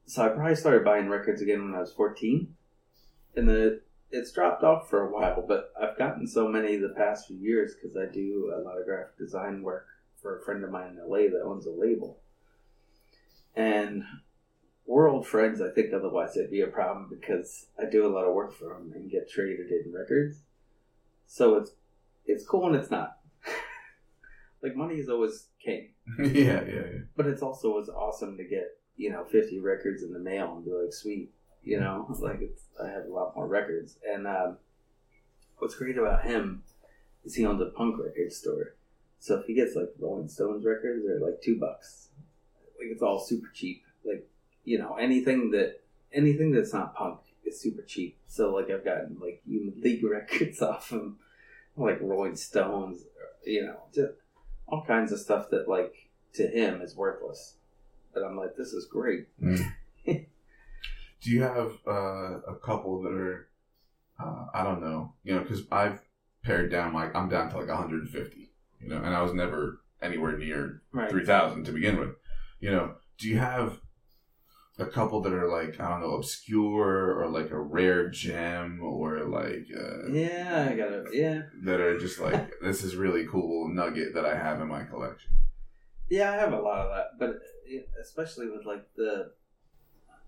[0.06, 2.54] So I probably started buying records again when I was 14,
[3.36, 5.44] and then it, it's dropped off for a while.
[5.46, 8.86] But I've gotten so many the past few years because I do a lot of
[8.86, 9.86] graphic design work
[10.20, 12.20] for a friend of mine in LA that owns a label,
[13.54, 14.04] and
[14.86, 15.60] we're old friends.
[15.60, 18.74] I think otherwise it'd be a problem because I do a lot of work for
[18.74, 20.38] him and get traded in records.
[21.26, 21.72] So it's
[22.26, 23.18] it's cool and it's not.
[24.62, 26.98] like money is always king, yeah, yeah, yeah.
[27.16, 30.64] but it's also was awesome to get you know fifty records in the mail and
[30.64, 31.32] be like, sweet,
[31.68, 32.40] You know, like
[32.82, 33.98] I have a lot more records.
[34.10, 34.56] And um,
[35.58, 36.62] what's great about him
[37.24, 38.74] is he owns a punk record store.
[39.20, 42.08] So if he gets like Rolling Stones records, they're like two bucks.
[42.78, 43.82] Like it's all super cheap.
[44.02, 44.26] Like
[44.64, 48.16] you know anything that anything that's not punk is super cheap.
[48.28, 51.18] So like I've gotten like League records off him,
[51.76, 53.02] like Rolling Stones,
[53.44, 54.12] you know, just
[54.66, 57.56] all kinds of stuff that like to him is worthless.
[58.14, 59.26] But I'm like, this is great.
[59.42, 59.70] Mm.
[61.28, 63.48] Do you have uh, a couple that are,
[64.18, 66.00] uh, I don't know, you know, because I've
[66.42, 68.50] pared down like I'm down to like 150,
[68.80, 71.10] you know, and I was never anywhere near Right.
[71.10, 72.14] 3,000 to begin with.
[72.60, 73.78] You know, do you have
[74.78, 79.24] a couple that are like I don't know obscure or like a rare gem or
[79.24, 81.04] like uh, Yeah, I got it.
[81.12, 84.84] Yeah, that are just like this is really cool nugget that I have in my
[84.84, 85.32] collection.
[86.08, 87.34] yeah, I have a lot of that, but
[88.00, 89.32] especially with like the,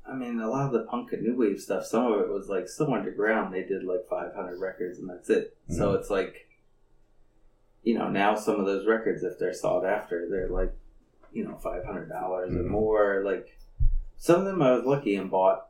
[0.09, 1.85] I mean, a lot of the punk and new wave stuff.
[1.87, 3.55] Some of it was like so underground.
[3.55, 5.57] They did like 500 records and that's it.
[5.69, 6.49] So it's like,
[7.85, 10.73] you know, now some of those records, if they're sought after, they're like,
[11.33, 12.69] you know, five hundred dollars or Mhm.
[12.69, 13.23] more.
[13.25, 13.57] Like
[14.17, 15.69] some of them, I was lucky and bought.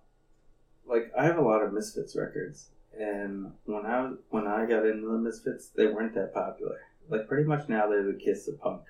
[0.87, 4.87] Like I have a lot of Misfits records, and when I was when I got
[4.87, 6.81] into the Misfits, they weren't that popular.
[7.09, 8.81] Like pretty much now, they're the kiss of punk.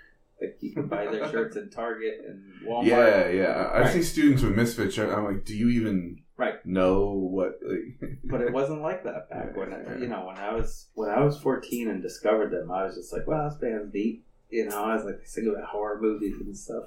[0.41, 2.87] Like you can buy their shirts in Target and Walmart.
[2.87, 3.71] Yeah, yeah.
[3.75, 3.93] I, Right.
[3.93, 5.13] see students with misfit shirts.
[5.15, 6.65] I'm like, do you even Right.
[6.65, 7.59] know what?
[7.63, 11.11] Like, but it wasn't like that back when I, you know when I was when
[11.11, 12.71] I was 14 and discovered them.
[12.71, 14.25] I was just like, wow, this band's neat.
[14.49, 16.85] You know, I was like thinking about horror movies and stuff.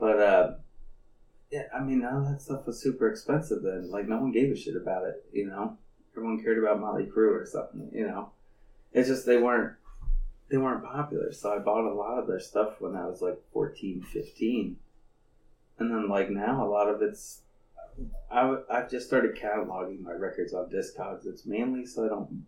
[0.00, 0.52] But uh,
[1.52, 3.90] yeah, I mean, none of that stuff was super expensive then.
[3.90, 5.24] Like no one gave a shit about it.
[5.32, 5.78] You know,
[6.12, 7.90] everyone cared about Motley Crue or something.
[7.94, 8.30] You know,
[8.92, 9.74] it's just they weren't
[10.50, 11.32] they weren't popular.
[11.32, 14.76] So I bought a lot of their stuff when I was like 14, 15.
[15.78, 17.40] And then like now, a lot of it's
[18.30, 21.26] I, w- I've just started cataloging my records on Discogs.
[21.26, 22.46] It's mainly so I don't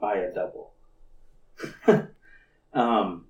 [0.00, 0.72] buy a double.
[2.74, 3.26] um,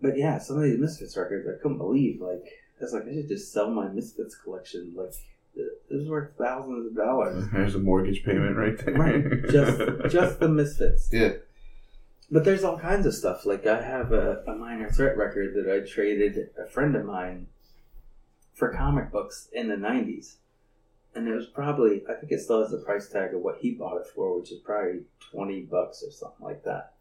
[0.00, 2.20] but yeah, some of these Misfits records, I couldn't believe.
[2.20, 2.44] Like,
[2.80, 4.92] I was like, I should just sell my Misfits collection.
[4.96, 5.14] Like,
[5.54, 7.44] it it was worth thousands of dollars.
[7.52, 8.94] There's a mortgage payment right there.
[8.94, 11.08] Right, just just the Misfits.
[11.12, 11.32] yeah.
[12.30, 13.46] But there's all kinds of stuff.
[13.46, 17.46] Like I have a, a minor threat record that I traded a friend of mine
[18.52, 20.36] for comic books in the '90s,
[21.14, 23.70] and it was probably I think it still has the price tag of what he
[23.70, 26.94] bought it for, which is probably twenty bucks or something like that.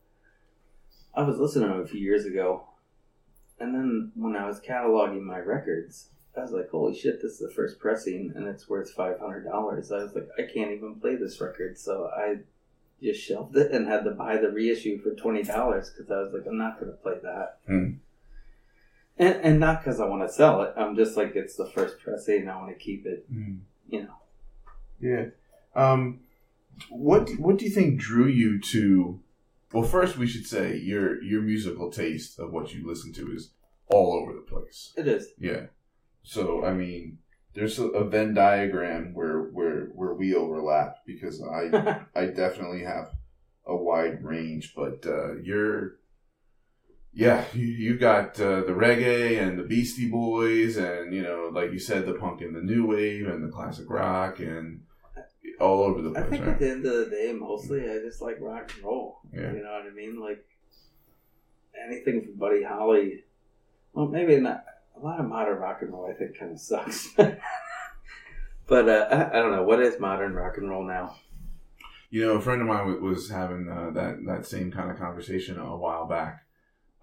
[1.13, 2.63] I was listening to him a few years ago,
[3.59, 7.21] and then when I was cataloging my records, I was like, "Holy shit!
[7.21, 10.43] This is the first pressing, and it's worth five hundred dollars." I was like, "I
[10.43, 12.38] can't even play this record," so I
[13.02, 16.34] just shelved it and had to buy the reissue for twenty dollars because I was
[16.34, 17.91] like, I'm not going to play that, Hmm.
[19.18, 20.74] and and not because I want to sell it.
[20.78, 23.26] I'm just like, it's the first pressing, and I want to keep it.
[23.89, 24.16] You know,
[25.00, 25.26] Yeah.
[25.76, 26.22] Um,
[26.89, 29.20] what What do you think drew you to?
[29.74, 33.52] Well, first we should say your your musical taste of what you listen to is
[33.89, 34.93] all over the place.
[34.98, 35.30] it is.
[35.39, 35.68] Yeah.
[36.24, 37.20] So I mean,
[37.54, 43.12] there's a, a Venn diagram where where where we overlap because I I definitely have
[43.66, 45.98] a wide range, but uh, you're
[47.14, 51.72] yeah you, you got uh, the reggae and the Beastie Boys and you know like
[51.72, 54.82] you said the punk and the new wave and the classic rock and
[55.60, 56.26] all over the place.
[56.26, 56.54] I think right?
[56.54, 59.20] at the end of the day, mostly I just like rock and roll.
[59.34, 59.52] Yeah.
[59.54, 60.20] You know what I mean?
[60.20, 60.45] Like
[61.88, 63.24] anything from Buddy Holly.
[63.93, 64.64] Well, maybe not.
[65.00, 67.10] A lot of modern rock and roll, I think, kind of sucks.
[68.68, 69.64] but uh, I, I don't know.
[69.64, 71.16] What is modern rock and roll now?
[72.10, 75.60] You know, a friend of mine was having uh, that that same kind of conversation
[75.60, 76.45] a while back.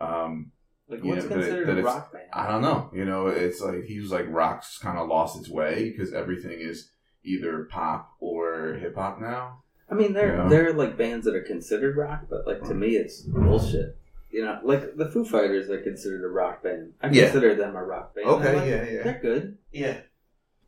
[0.01, 0.51] Um,
[0.89, 2.25] Like, what's that it- considered that a it's- rock band?
[2.33, 2.91] I don't know.
[2.93, 6.59] You know, it's like he was like rock's kind of lost its way because everything
[6.61, 6.91] is
[7.23, 9.63] either pop or hip hop now.
[9.91, 10.49] I mean, there Yeah.
[10.49, 13.99] there are like bands that are considered rock, but like to me, it's bullshit.
[14.35, 16.95] You know, like the Foo Fighters are considered a rock band.
[17.01, 17.27] I Yeah.
[17.31, 18.27] consider them a rock band.
[18.27, 19.99] I'm like, yeah, They're good, yeah,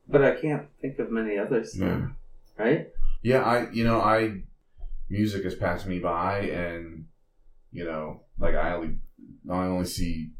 [0.06, 1.76] but I can't think of many others.
[1.76, 2.10] yeah.
[2.56, 2.92] Right?
[3.22, 4.42] Yeah, I you know I
[5.08, 7.06] music has passed me by, and
[7.72, 8.98] you know, like I only
[9.50, 10.30] I only see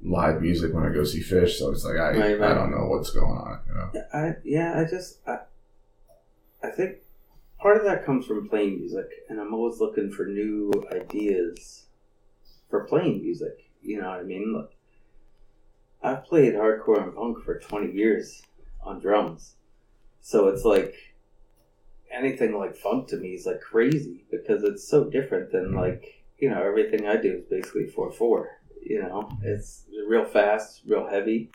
[0.00, 2.50] live music when I go see Phish, so it's like I Right, right.
[2.52, 3.60] I don't know what's going on.
[3.66, 5.38] You know, I yeah, I just I,
[6.62, 6.98] I think
[7.58, 11.86] part of that comes from playing music, and I'm always looking for new ideas
[12.68, 13.70] for playing music.
[13.82, 14.54] You know what I mean?
[14.54, 14.76] Like,
[16.02, 18.42] I've played hardcore and punk for 20 years
[18.82, 19.56] on drums,
[20.20, 20.94] so it's like
[22.12, 26.48] anything like funk to me is like crazy because it's so different than like you
[26.48, 28.50] know everything I do is basically four four.
[28.82, 31.50] You know, it's real fast, real heavy.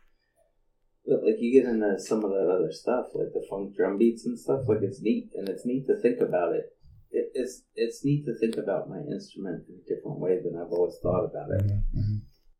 [1.05, 4.26] But like you get into some of that other stuff, like the funk drum beats
[4.26, 4.68] and stuff.
[4.68, 6.76] Like it's neat, and it's neat to think about it.
[7.14, 10.72] It it's it's neat to think about my instrument in a different way than I've
[10.72, 11.66] always thought about it.
[11.66, 12.18] Mm-hmm.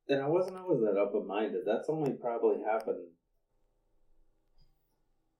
[0.10, 1.62] And I wasn't always that open minded.
[1.66, 3.08] That's only probably happened.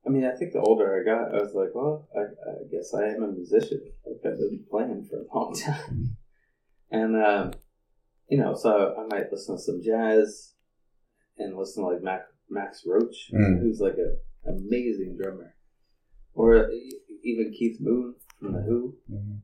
[0.06, 2.94] I mean, I think the older I got, I was like, well, I, I guess
[2.94, 3.80] I am a musician.
[4.06, 6.18] Like I've been playing for a long time,
[6.92, 7.54] and um,
[8.28, 10.54] you know, so I might listen to some jazz
[11.38, 13.62] and listen to like Mac, Max Roach, Mm.
[13.62, 15.56] who's like an amazing drummer,
[16.34, 16.70] or
[17.24, 18.96] even Keith Moon from the Who.
[19.12, 19.36] Mm-hmm.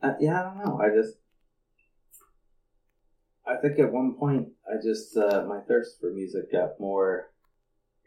[0.00, 0.80] Uh, yeah, I don't know.
[0.80, 1.16] I just,
[3.46, 7.30] I think at one point, I just uh, my thirst for music got more,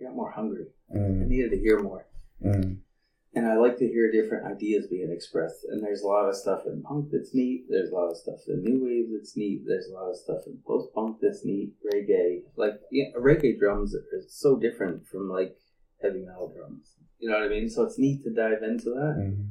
[0.01, 0.67] got more hungry.
[0.93, 1.27] I Mm-hmm.
[1.29, 2.05] needed to hear more,
[2.41, 5.65] and I like to hear different ideas being expressed.
[5.69, 7.65] And there's a lot of stuff in punk that's neat.
[7.69, 9.63] There's a lot of stuff in new wave that's neat.
[9.65, 11.73] There's a lot of stuff in post punk that's neat.
[11.93, 15.55] Reggae, like yeah, reggae drums are so different from like
[16.01, 16.95] heavy metal drums.
[17.19, 17.69] You know what I mean?
[17.69, 19.43] So it's neat to dive into that Mm-hmm.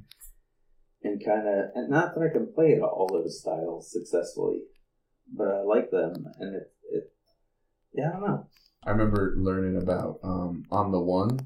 [1.03, 4.62] And kind of and not that I can play all those styles successfully,
[5.32, 7.12] but I like them and it it
[7.92, 8.46] yeah I don't know.
[8.86, 11.40] I remember learning about um, on the one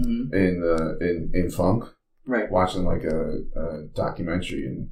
[0.00, 0.34] Mm-hmm.
[0.34, 1.84] in the in in funk,
[2.26, 2.50] Right.
[2.50, 4.88] watching like a, a documentary, and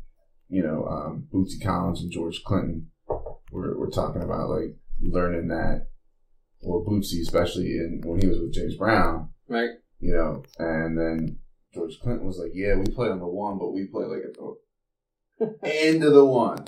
[0.50, 2.90] you know, um, Bootsy Collins and George Clinton
[3.50, 5.86] were were talking about like learning that.
[6.60, 9.70] Well, Bootsy, especially in when he was with James Brown, Right.
[10.00, 11.38] you know, and then
[11.72, 14.34] George Clinton was like, "Yeah, we play on the one, but we play like at
[15.38, 16.64] the end of the one."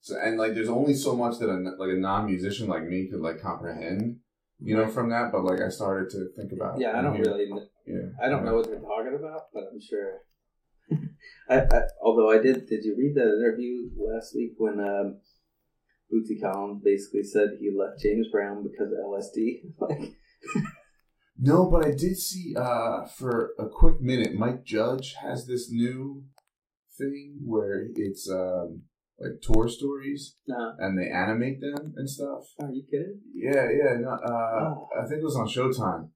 [0.00, 3.08] So and like, there's only so much that a like a non musician like me
[3.10, 4.20] could like comprehend,
[4.58, 5.32] you know, from that.
[5.32, 6.80] But like, I started to think about.
[6.80, 7.50] Yeah, I don't hear- really.
[7.86, 10.20] Yeah, I don't know what they're talking about, but I'm sure.
[11.48, 12.66] I, I although I did.
[12.66, 15.20] Did you read that interview last week when um,
[16.12, 19.62] Bootsy Collins basically said he left James Brown because of LSD?
[19.80, 20.14] like,
[21.38, 26.24] No, but I did see uh for a quick minute, Mike Judge has this new
[26.96, 28.82] thing where it's um
[29.20, 32.44] like tour stories no, and they animate them and stuff.
[32.60, 33.20] are you kidding?
[33.34, 33.98] Yeah, yeah.
[34.00, 34.88] No, uh, Oh.
[35.00, 36.10] I think it was on Showtime,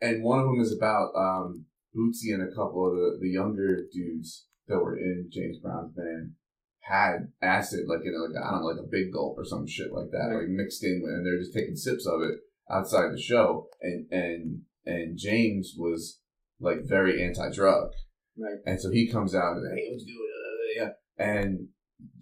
[0.00, 1.66] and one of them is about um
[1.96, 6.32] Bootsy and a couple of the, the younger dudes that were in James Brown's band
[6.80, 9.66] had acid like in know, like I don't know like a big gulp or some
[9.66, 10.40] shit like that Right.
[10.40, 12.38] like mixed in with, and they're just taking sips of it
[12.70, 16.20] outside the show, and and and James was
[16.60, 17.90] like very anti drug,
[18.38, 18.58] Right.
[18.64, 21.68] and so he comes out and hey, let's do it, yeah, and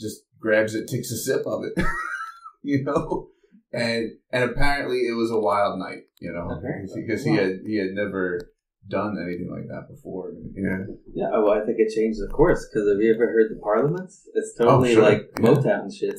[0.01, 1.85] just grabs it, takes a sip of it,
[2.63, 3.29] you know,
[3.73, 7.03] and and apparently it was a wild night, you know, Apparently.
[7.07, 8.41] because he had he had never
[8.87, 10.85] done anything like that before, yeah,
[11.15, 13.59] Yeah, oh, well, I think it changed the course because have you ever heard the
[13.63, 14.29] Parliaments?
[14.35, 15.03] It's oh, totally Oh, sure.
[15.03, 15.47] like Yeah.
[15.47, 16.11] Motown shit.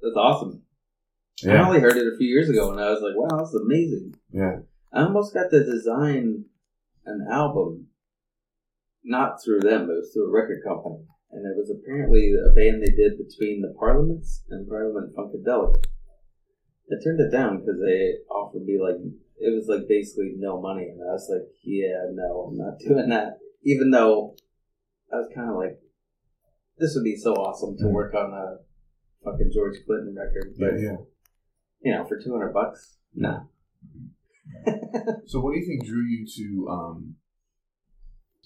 [0.00, 0.62] That's awesome.
[1.46, 4.14] I only heard it a few years ago, and I was like, "Wow, that's amazing."
[4.32, 4.60] yeah,
[4.92, 6.44] I almost got to design
[7.04, 7.88] an album,
[9.04, 12.52] not through them, but it was through a record company, and it was apparently a
[12.54, 15.84] band they did between the Parliaments and Parliament Funkadelic.
[16.90, 18.96] I turned it down because they offered me like
[19.38, 23.08] it was like basically no money, and I was like, "Yeah, no, I'm not doing
[23.08, 24.36] that." Even though
[25.12, 25.80] I was kind of like,
[26.78, 28.58] "This would be so awesome to work on a
[29.24, 30.96] fucking George Clinton record," yeah, but yeah.
[31.84, 33.48] You know, for two hundred bucks, no.
[35.26, 37.16] So, what do you think drew you to um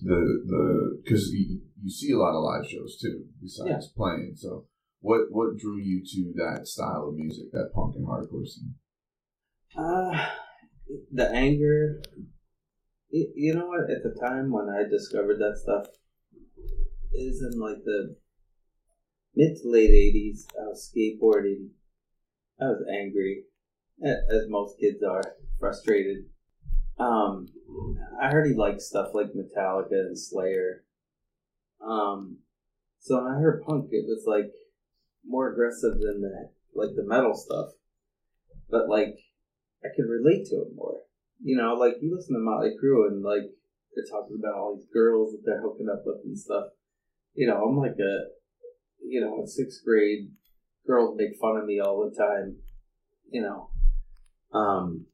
[0.00, 4.34] the the because you, you see a lot of live shows too besides playing.
[4.36, 4.66] So,
[5.00, 8.74] what what drew you to that style of music, that punk and hardcore scene?
[9.76, 10.28] Uh,
[11.12, 12.02] the anger.
[13.10, 13.90] You, you know what?
[13.90, 15.86] At the time when I discovered that stuff,
[17.14, 18.16] is in like the
[19.34, 20.46] mid to late '80s.
[20.60, 21.68] I was skateboarding.
[22.60, 23.44] I was angry,
[24.02, 25.22] as most kids are,
[25.60, 26.24] frustrated.
[26.98, 27.48] Um,
[28.20, 30.84] I already liked stuff like Metallica and Slayer.
[31.80, 32.38] Um,
[32.98, 34.50] so when I heard punk, it was like
[35.26, 37.68] more aggressive than the like the metal stuff,
[38.70, 39.16] but like
[39.84, 41.00] I could relate to it more.
[41.42, 43.50] You know, like you listen to Motley Crue and like
[43.94, 46.64] they're talking about all these girls that they're hooking up with and stuff.
[47.34, 48.28] You know, I'm like a,
[49.06, 50.30] you know, in sixth grade,
[50.86, 52.56] girls make fun of me all the time.
[53.30, 53.70] You know,
[54.52, 55.06] um,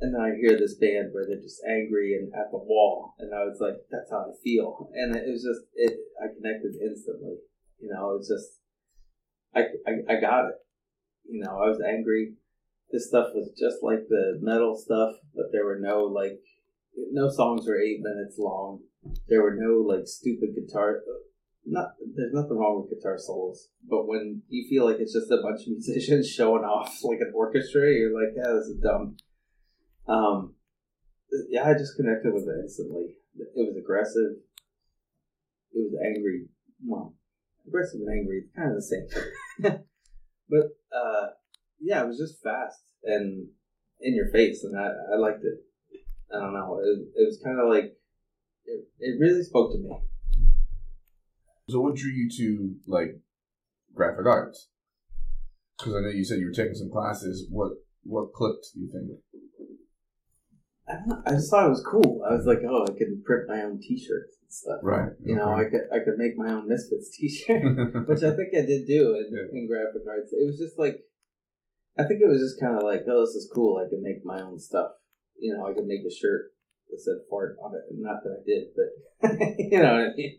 [0.00, 3.34] and then I hear this band where they're just angry and at the wall, and
[3.34, 5.98] I was like, that's how I feel, and it was just it.
[6.22, 7.36] I connected instantly.
[7.78, 8.60] You know, it's just,
[9.54, 10.54] I, I, I got it.
[11.28, 12.36] You know, I was angry
[12.90, 16.38] this stuff was just like the metal stuff, but there were no like
[17.12, 18.80] no songs were eight minutes long.
[19.28, 21.02] There were no like stupid guitar.
[21.68, 25.42] Not there's nothing wrong with guitar solos, but when you feel like it's just a
[25.42, 29.16] bunch of musicians showing off like an orchestra, you're like, yeah, this is dumb.
[30.06, 30.54] Um,
[31.48, 33.16] yeah, I just connected with it instantly.
[33.38, 34.38] It was aggressive.
[35.72, 36.46] It was angry.
[36.84, 37.14] Well,
[37.66, 39.80] aggressive and angry, kind of the same.
[40.48, 41.26] but uh,
[41.80, 43.48] yeah, it was just fast and
[44.00, 45.64] in your face, and I, I liked it.
[46.32, 46.80] I don't know.
[46.82, 47.96] It, it was kind of like
[48.66, 49.90] it, it really spoke to me.
[51.68, 53.18] So, what drew you to like
[53.94, 54.68] graphic arts?
[55.76, 57.46] Because I know you said you were taking some classes.
[57.50, 57.72] What
[58.04, 58.66] what clicked?
[58.74, 59.18] Do you think?
[60.88, 62.22] I, don't know, I just thought it was cool.
[62.22, 64.78] I was like, oh, I could print my own T-shirts and stuff.
[64.84, 65.10] Right.
[65.24, 68.62] You know, I could I could make my own Misfits T-shirt, which I think I
[68.62, 69.50] did do in, Yeah.
[69.58, 70.32] in graphic arts.
[70.32, 71.02] It was just like,
[71.98, 73.82] I think it was just kind of like, oh, this is cool.
[73.84, 74.92] I can make my own stuff.
[75.36, 76.54] You know, I could make a shirt
[76.90, 77.82] that said fart on it.
[77.90, 80.38] Not that I did, but you know what I mean.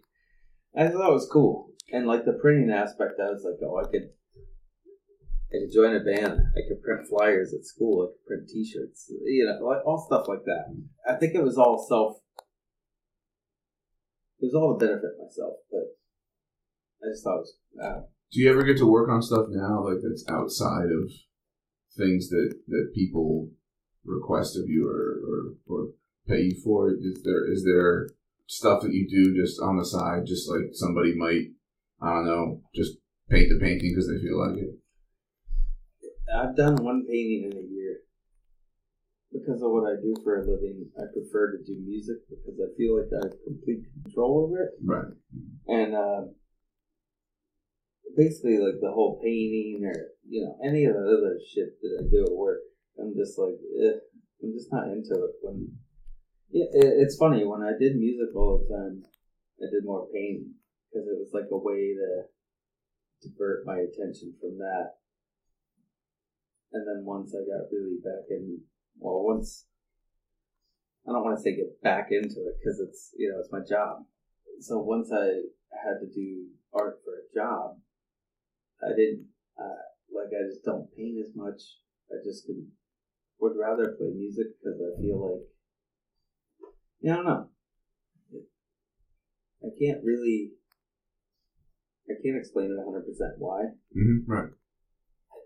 [0.76, 3.90] I thought it was cool, and like the printing aspect, I was like, oh, I
[3.90, 4.10] could.
[5.50, 6.42] I could join a band.
[6.58, 8.04] I could print flyers at school.
[8.04, 9.10] I could print T-shirts.
[9.24, 10.76] You know, like all stuff like that.
[11.08, 12.18] I think it was all self.
[14.40, 15.96] It was all to benefit myself, but
[17.02, 17.58] I just thought it was.
[17.82, 18.02] Uh,
[18.34, 21.12] Do you ever get to work on stuff now, like that's outside of
[21.98, 23.50] things that that people
[24.04, 25.90] request of you or or, or
[26.28, 26.92] pay you for?
[26.92, 28.10] Is there is there
[28.48, 31.52] stuff that you do just on the side, just like somebody might,
[32.02, 32.98] I don't know, just
[33.30, 34.76] paint the painting because they feel like it?
[36.34, 38.00] I've done one painting in a year
[39.32, 40.90] because of what I do for a living.
[40.98, 44.72] I prefer to do music because I feel like I have complete control over it,
[44.84, 45.12] Right.
[45.68, 46.22] and uh,
[48.16, 49.96] basically, like the whole painting or
[50.28, 52.60] you know any of the other shit that I do at work,
[53.00, 54.00] I'm just like, eh,
[54.44, 55.32] I'm just not into it.
[55.42, 55.78] When
[56.50, 59.04] yeah, it, it's funny when I did music all the time,
[59.62, 60.54] I did more painting
[60.90, 62.24] because it was like a way to
[63.22, 64.98] divert my attention from that.
[66.74, 68.62] And then once I got really back in,
[69.00, 69.66] well, once
[71.08, 73.64] I don't want to say get back into it because it's you know it's my
[73.64, 74.04] job.
[74.60, 77.78] So once I had to do art for a job,
[78.84, 79.28] I didn't
[79.58, 81.62] uh, like I just don't paint as much.
[82.12, 82.68] I just can,
[83.40, 85.48] would rather play music because I feel like
[87.02, 87.48] yeah, I don't know.
[89.64, 90.52] I can't really.
[92.10, 93.04] I can't explain it 100%
[93.38, 93.64] why.
[93.96, 94.32] Mm-hmm.
[94.32, 94.50] Right.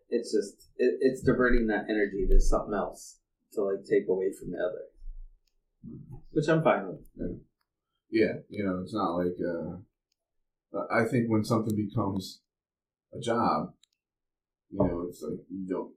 [0.09, 3.17] It's just, it, it's diverting that energy to something else
[3.53, 4.85] to like take away from the other.
[6.31, 7.39] Which I'm fine with.
[8.11, 9.35] Yeah, you know, it's not like.
[9.41, 9.77] Uh,
[10.93, 12.41] I think when something becomes
[13.13, 13.73] a job,
[14.69, 15.91] you know, it's like you don't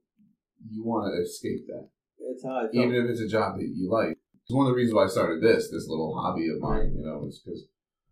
[0.71, 1.89] you want to escape that,
[2.19, 2.75] It's how I felt.
[2.75, 4.17] even if it's a job that you like.
[4.45, 6.95] It's one of the reasons why I started this this little hobby of mine.
[6.97, 7.67] You know, is because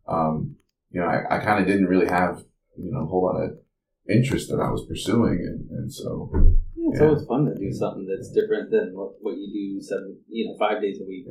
[0.08, 0.56] um,
[0.90, 2.42] you know I, I kind of didn't really have
[2.76, 3.58] you know a whole lot of
[4.08, 6.30] interest that I was pursuing, and, and so
[6.88, 7.06] it's yeah.
[7.06, 10.56] always fun to do something that's different than what, what you do seven, you know,
[10.58, 11.26] five days a week.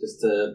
[0.00, 0.54] Just to,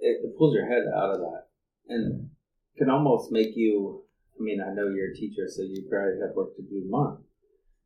[0.00, 1.46] it, it pulls your head out of that
[1.88, 2.30] and
[2.78, 4.02] can almost make you.
[4.38, 7.20] I mean, I know you're a teacher, so you probably have work to do tomorrow.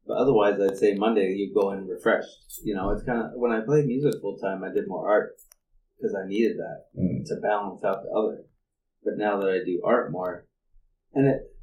[0.09, 2.63] But otherwise, I'd say Monday you go in refreshed.
[2.65, 5.37] You know, it's kind of when I played music full time, I did more art
[5.99, 7.27] because I needed that Mm.
[7.27, 8.47] to balance out the other.
[9.05, 10.47] But now that I do art more,
[11.13, 11.55] and it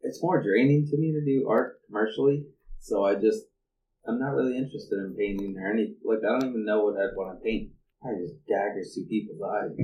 [0.00, 2.46] it's more draining to me to do art commercially.
[2.80, 3.44] So I just
[4.06, 7.14] I'm not really interested in painting or any like I don't even know what I'd
[7.14, 7.72] want to paint.
[8.02, 9.76] I just daggers through people's eyes.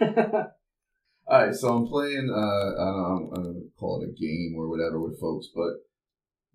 [0.00, 0.46] No.
[1.30, 2.28] All right, so I'm playing.
[2.28, 5.46] Uh, I don't, know, I'm gonna call it a game or whatever with folks.
[5.54, 5.74] But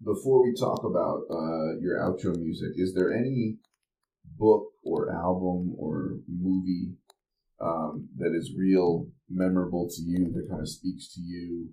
[0.03, 3.55] before we talk about uh, your outro music, is there any
[4.37, 6.91] book or album or movie
[7.61, 11.69] um, that is real memorable to you that kind of speaks to you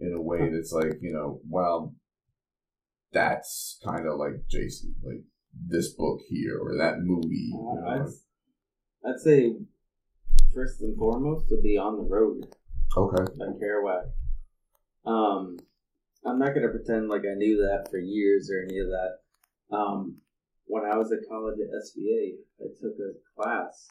[0.00, 1.94] in a way that's like you know, well,
[3.12, 5.22] that's kind of like Jason, like
[5.68, 7.52] this book here or that movie.
[7.52, 8.08] Know?
[9.06, 9.54] I'd, I'd say
[10.54, 12.46] first and foremost would be on the road.
[12.96, 13.24] Okay.
[13.38, 14.06] by Kerouac.
[15.04, 15.58] Um,
[16.24, 19.76] I'm not gonna pretend like I knew that for years or any of that.
[19.76, 20.18] Um,
[20.66, 23.90] when I was at college at SVA, I took a class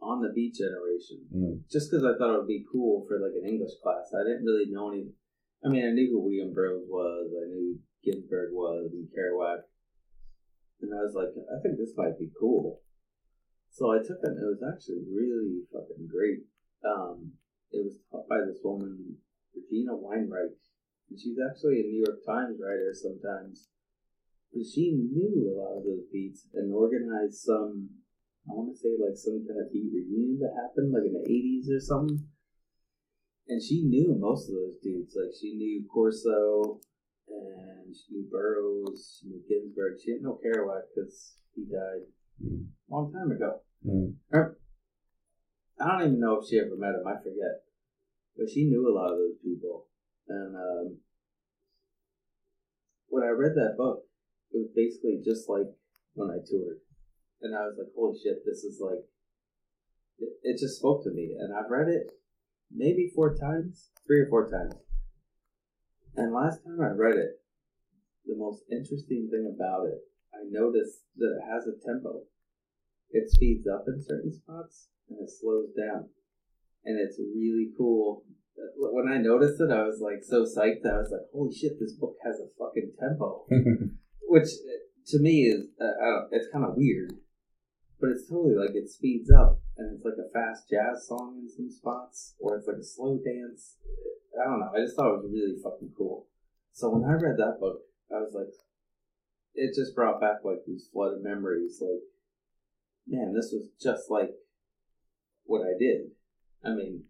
[0.00, 1.64] on the Beat Generation Mm.
[1.70, 4.12] just because I thought it would be cool for like an English class.
[4.14, 5.08] I didn't really know any.
[5.64, 7.32] I mean, I knew who William Burroughs was.
[7.32, 9.62] I knew Ginsberg was and Kerouac,
[10.82, 12.82] and I was like, I think this might be cool.
[13.74, 14.30] So I took it.
[14.30, 16.46] and It was actually really fucking great.
[16.86, 17.34] Um,
[17.74, 19.18] it was taught by this woman,
[19.50, 20.62] Regina Weinreich,
[21.10, 23.66] and she's actually a New York Times writer sometimes.
[24.54, 27.90] But she knew a lot of those beats and organized some.
[28.46, 31.26] I want to say like some kind of beat reunion that happened like in the
[31.26, 32.30] '80s or something.
[33.50, 35.18] And she knew most of those dudes.
[35.18, 36.78] Like she knew Corso,
[37.26, 39.98] and she knew Burroughs, she knew Ginsberg.
[39.98, 42.66] She didn't know Kerouac because he died Mm.
[42.88, 43.60] long time ago.
[43.86, 44.14] Mm.
[44.32, 44.58] Or,
[45.80, 47.06] I don't even know if she ever met him.
[47.06, 47.66] I forget,
[48.36, 49.86] but she knew a lot of those people.
[50.28, 50.98] And um,
[53.08, 54.04] when I read that book,
[54.52, 55.66] it was basically just like
[56.14, 56.78] when I toured,
[57.42, 59.04] and I was like, "Holy shit, this is like."
[60.18, 62.12] It, it just spoke to me, and I've read it
[62.70, 64.74] maybe four times, three or four times.
[66.16, 67.42] And last time I read it,
[68.26, 69.98] the most interesting thing about it,
[70.34, 72.22] I noticed that it has a tempo.
[73.10, 76.10] It speeds up in certain spots and it slows down.
[76.84, 78.24] And it's really cool.
[78.76, 80.86] When I noticed it, I was like so psyched.
[80.86, 83.46] I was like, holy shit, this book has a fucking tempo.
[84.28, 84.48] Which
[85.08, 87.14] to me is, uh, I don't, it's kind of weird.
[88.00, 91.48] But it's totally like it speeds up and it's like a fast jazz song in
[91.48, 93.76] some spots, or it's like a slow dance.
[94.38, 94.70] I don't know.
[94.74, 96.26] I just thought it was really fucking cool.
[96.72, 98.50] So when I read that book, I was like,
[99.54, 101.78] it just brought back like these flooded memories.
[101.80, 102.02] Like,
[103.06, 104.30] man, this was just like
[105.44, 106.10] what I did.
[106.64, 107.04] I mean,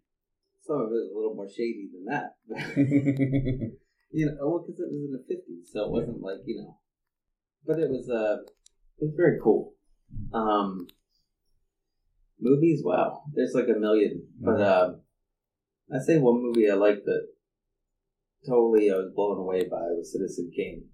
[0.61, 2.35] some of it was a little more shady than that.
[4.11, 6.77] you know, well, because it was in the fifties, so it wasn't like you know,
[7.65, 8.41] but it was uh,
[8.99, 9.73] it was very cool.
[10.33, 10.87] Um,
[12.39, 14.93] movies, wow, there's like a million, but uh,
[15.93, 17.27] I say one movie I liked that
[18.47, 20.85] totally I was blown away by was Citizen Kane,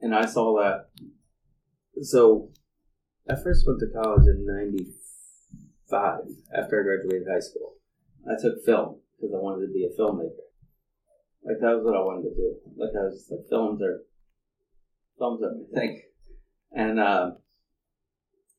[0.00, 0.88] and I saw that.
[2.02, 2.50] So,
[3.28, 6.20] I first went to college in '95
[6.56, 7.74] after I graduated high school.
[8.26, 10.44] I took film because I wanted to be a filmmaker.
[11.44, 12.56] Like that was what I wanted to do.
[12.76, 14.02] Like I was like films are
[15.18, 16.02] films are my thing,
[16.72, 17.32] and uh,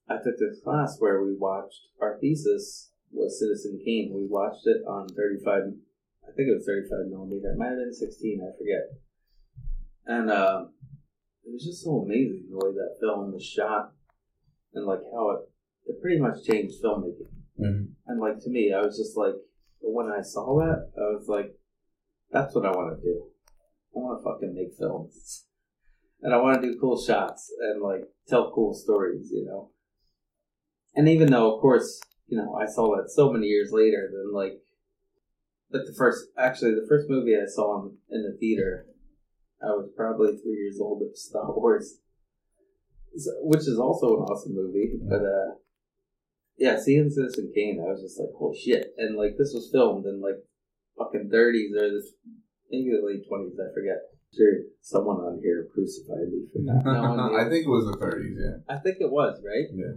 [0.08, 4.12] I took this class where we watched our thesis was Citizen Kane.
[4.14, 7.52] We watched it on 35, I think it was 35 millimeter.
[7.52, 8.86] It might have been 16, I forget.
[10.06, 10.66] And uh,
[11.46, 13.92] it was just so amazing the way that film was shot
[14.74, 15.40] and like how it,
[15.86, 17.30] it pretty much changed filmmaking.
[17.60, 17.94] Mhm.
[18.08, 19.36] And like to me, I was just like,
[19.82, 21.56] when I saw that, I was like,
[22.32, 23.28] that's what I want to do.
[23.96, 25.46] I want to fucking make films.
[26.22, 29.70] And I want to do cool shots and like tell cool stories, you know?
[30.96, 34.34] And even though, of course, you know, I saw that so many years later, than
[34.34, 34.60] like,
[35.72, 38.88] like the first, actually, the first movie I saw in, in the theater,
[39.66, 41.00] I was probably three years old.
[41.02, 42.00] Was Star Wars,
[43.18, 45.00] So- which is also an awesome movie.
[45.02, 45.56] But uh,
[46.58, 48.94] yeah, seeing Citizen Kane, I was just like, holy shit!
[48.98, 50.40] And like, this was filmed in like
[50.98, 52.14] fucking thirties or this
[52.70, 53.58] maybe the late twenties.
[53.60, 53.98] I forget.
[54.36, 56.84] Sure, someone on here crucified me for knowing.
[56.84, 58.58] the- I think it was the 30s, yeah.
[58.68, 59.68] I think it was right.
[59.74, 59.96] Yeah.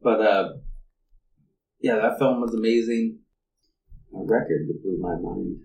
[0.00, 0.48] But uh,
[1.80, 3.18] yeah, that film was amazing.
[4.14, 5.56] A record that blew my mind.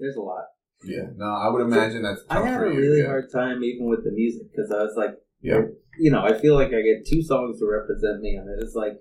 [0.00, 0.44] There's a lot.
[0.82, 1.12] Yeah.
[1.16, 3.06] No, I would imagine that's I had a really yeah.
[3.06, 5.62] hard time even with the music because I was like, Yeah.
[5.98, 8.98] you know, I feel like I get two songs to represent me, and it's like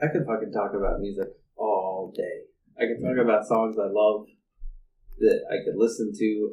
[0.00, 2.46] I could fucking talk about music all day.
[2.80, 4.26] I could talk about songs I love
[5.18, 6.52] that I could listen to,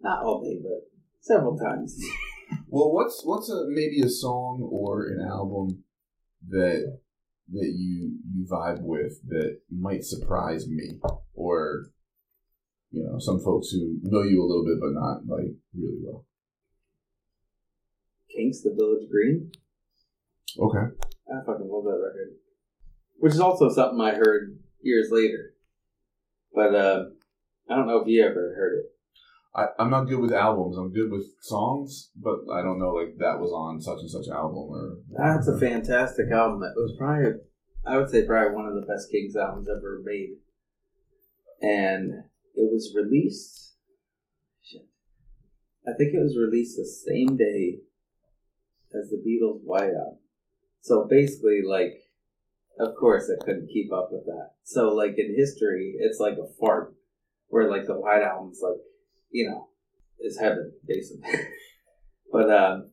[0.00, 0.90] not all day, but
[1.20, 1.98] several times.
[2.68, 5.82] Well, what's what's a maybe a song or an album
[6.48, 6.98] that
[7.52, 11.00] that you you vibe with that might surprise me
[11.34, 11.86] or
[12.96, 16.24] you know some folks who know you a little bit but not like really well.
[18.34, 19.52] Kinks, the Village Green.
[20.58, 20.94] Okay.
[21.28, 22.36] I fucking love that record.
[23.18, 25.54] Which is also something I heard years later.
[26.54, 27.04] But uh,
[27.68, 28.86] I don't know if you ever heard it.
[29.54, 30.76] I, I'm not good with albums.
[30.76, 34.28] I'm good with songs, but I don't know like that was on such and such
[34.28, 34.98] album or.
[35.16, 36.62] That's a fantastic album.
[36.62, 37.40] It was probably,
[37.86, 40.36] I would say, probably one of the best Kinks albums ever made.
[41.62, 42.24] And
[42.56, 43.74] it was released.
[44.62, 44.86] Shit.
[45.86, 47.80] I think it was released the same day
[48.94, 50.18] as the Beatles' White Album.
[50.80, 52.00] So basically, like,
[52.78, 54.50] of course, I couldn't keep up with that.
[54.64, 56.94] So, like, in history, it's like a fart,
[57.48, 58.80] where, like, the White Album's, like,
[59.30, 59.68] you know,
[60.20, 61.30] is heaven, basically.
[62.32, 62.90] but, um,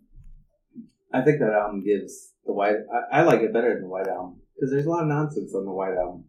[1.13, 2.77] I think that album gives the White,
[3.13, 5.53] I, I like it better than the White Album, because there's a lot of nonsense
[5.53, 6.25] on the White Album.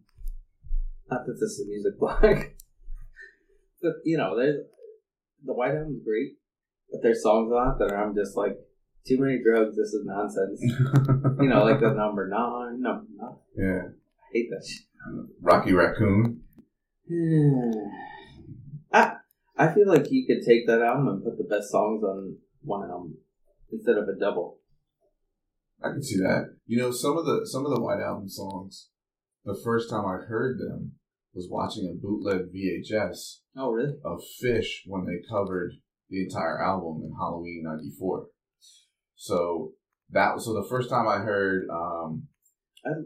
[1.09, 2.45] Not that this is a music blog.
[3.81, 4.65] but, you know, there's,
[5.43, 6.37] the White Album's great,
[6.91, 8.57] but there's songs on it that are, I'm just like,
[9.05, 10.59] too many drugs, this is nonsense.
[11.39, 13.35] you know, like the number nine, number nine.
[13.55, 13.89] yeah.
[14.19, 14.85] I hate that shit.
[15.41, 16.41] Rocky Raccoon.
[18.91, 19.17] I
[19.57, 22.89] I feel like you could take that album and put the best songs on one
[22.89, 23.17] album
[23.71, 24.57] instead of a double.
[25.83, 26.55] I can see that.
[26.65, 28.89] You know, some of the some of the White Album songs,
[29.43, 30.93] the first time I heard them
[31.35, 33.93] was watching a bootleg VHS Oh, really?
[34.03, 35.73] of Phish when they covered
[36.09, 38.27] the entire album in Halloween '94.
[39.15, 39.73] So
[40.11, 42.23] that was so the first time I heard um,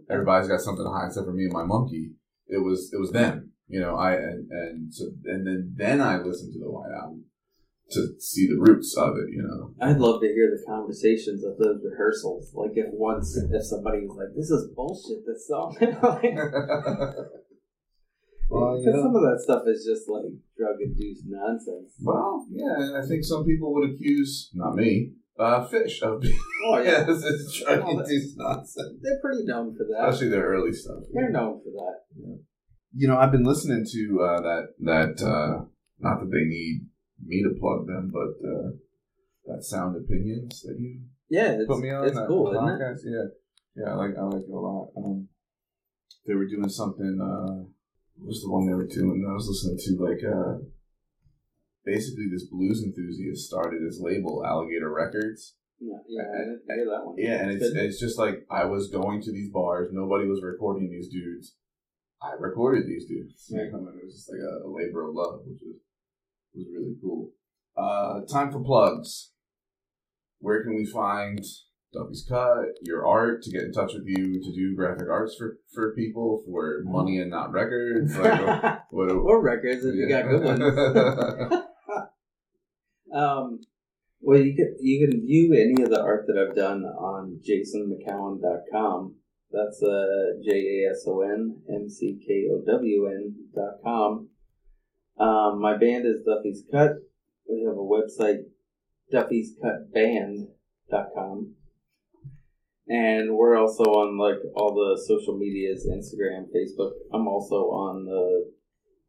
[0.10, 2.12] everybody's got something to hide except for me and my monkey.
[2.48, 3.96] It was it was them, you know.
[3.96, 7.26] I and and so and then then I listened to the White Album
[7.92, 9.74] to see the roots of it, you know.
[9.82, 12.52] I'd love to hear the conversations of those rehearsals.
[12.54, 15.76] Like if once if somebody was like, "This is bullshit," this song.
[18.50, 20.26] like, well, you Because some of that stuff is just like
[20.58, 21.94] drug induced nonsense.
[22.02, 23.00] well, yeah.
[23.02, 27.24] I think some people would accuse not me, uh, Phish of being Oh yeah, yes,
[27.24, 30.10] it's drug induced nonsense, they're pretty known for that.
[30.10, 31.04] especially their early stuff.
[31.14, 32.40] They're known for that.
[32.94, 35.66] You know, I've been listening to uh, that that uh,
[36.00, 36.88] not that they need
[37.24, 38.72] me to plug them, but uh,
[39.46, 43.00] that Sound Opinions that you Yeah, it's, put me on it's that cool, isn't it?
[43.06, 44.90] Yeah, yeah, I like I like it a lot.
[44.98, 45.28] Um,
[46.26, 47.20] they were doing something.
[47.22, 47.70] Uh,
[48.20, 49.26] what was the one they were doing?
[49.28, 50.60] I was listening to like uh,
[51.86, 55.56] basically this blues enthusiast started his label Alligator Records.
[55.80, 56.24] Yeah, yeah,
[56.70, 57.16] I hear that one.
[57.18, 59.90] Yeah, and it's it's just like I was going to these bars.
[59.92, 61.56] Nobody was recording these dudes.
[62.22, 63.48] I recorded these dudes.
[63.50, 65.80] Know, and it was just like a, a labor of love, which was
[66.54, 67.32] was really cool.
[67.78, 69.32] Uh, time for plugs.
[70.40, 71.40] Where can we find
[71.94, 75.58] Duffy's Cut, your art, to get in touch with you, to do graphic arts for,
[75.74, 78.16] for people, for money and not records?
[78.16, 78.42] Like,
[78.92, 81.64] what, what, or records if you got good ones.
[83.12, 83.62] Um,
[84.22, 89.16] well, you can you can view any of the art that I've done on jasonmckown.com.
[89.52, 94.30] That's uh, J A S O N M C K O W N dot com.
[95.18, 96.98] Um, my band is Duffy's Cut.
[97.50, 98.44] We have a website,
[99.12, 101.56] duffyscutband.com.
[102.90, 106.94] And we're also on like all the social medias, Instagram, Facebook.
[107.14, 108.52] I'm also on the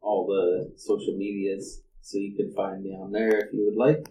[0.01, 4.05] all the social medias, so you can find me on there if you would like.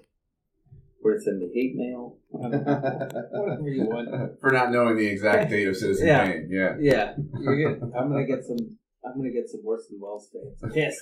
[1.02, 2.18] Or send me hate mail.
[2.30, 4.40] Whatever you want.
[4.40, 6.26] For not knowing the exact date of Citizen Yeah.
[6.26, 6.74] Kane, yeah.
[6.78, 8.58] Yeah, gonna, I'm gonna get some.
[9.04, 11.00] I'm gonna get some Orson Welles fans pissed.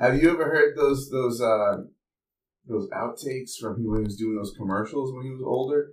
[0.00, 1.82] Have you ever heard those those uh
[2.66, 5.92] those outtakes from he when he was doing those commercials when he was older?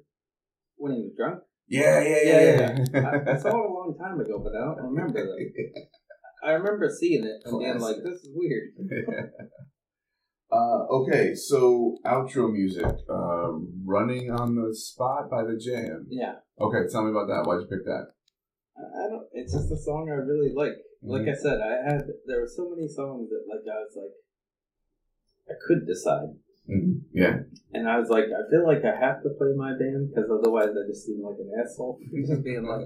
[0.80, 1.44] When he was drunk.
[1.68, 2.86] Yeah, yeah, Yeah, yeah.
[2.94, 3.10] yeah.
[3.10, 5.38] I, I saw it a long time ago, but I don't remember them.
[6.44, 8.72] I remember seeing it and being like, "This is weird."
[10.52, 13.52] uh, okay, so outro music, uh,
[13.86, 16.08] "Running on the Spot" by the Jam.
[16.10, 17.44] Yeah, Okay, tell me about that.
[17.46, 18.08] Why'd you pick that?
[18.80, 19.28] I, don't.
[19.34, 20.74] It's just a song I really like.
[21.04, 21.30] Like Mm-hmm.
[21.30, 24.16] I said, I had there were so many songs that like I was like,
[25.48, 26.32] I couldn't decide,
[26.70, 27.02] Mhm.
[27.14, 27.40] Yeah,
[27.74, 30.70] and I was like, I feel like I have to play my band because otherwise
[30.70, 32.00] I just seem like an asshole.
[32.28, 32.86] just being like,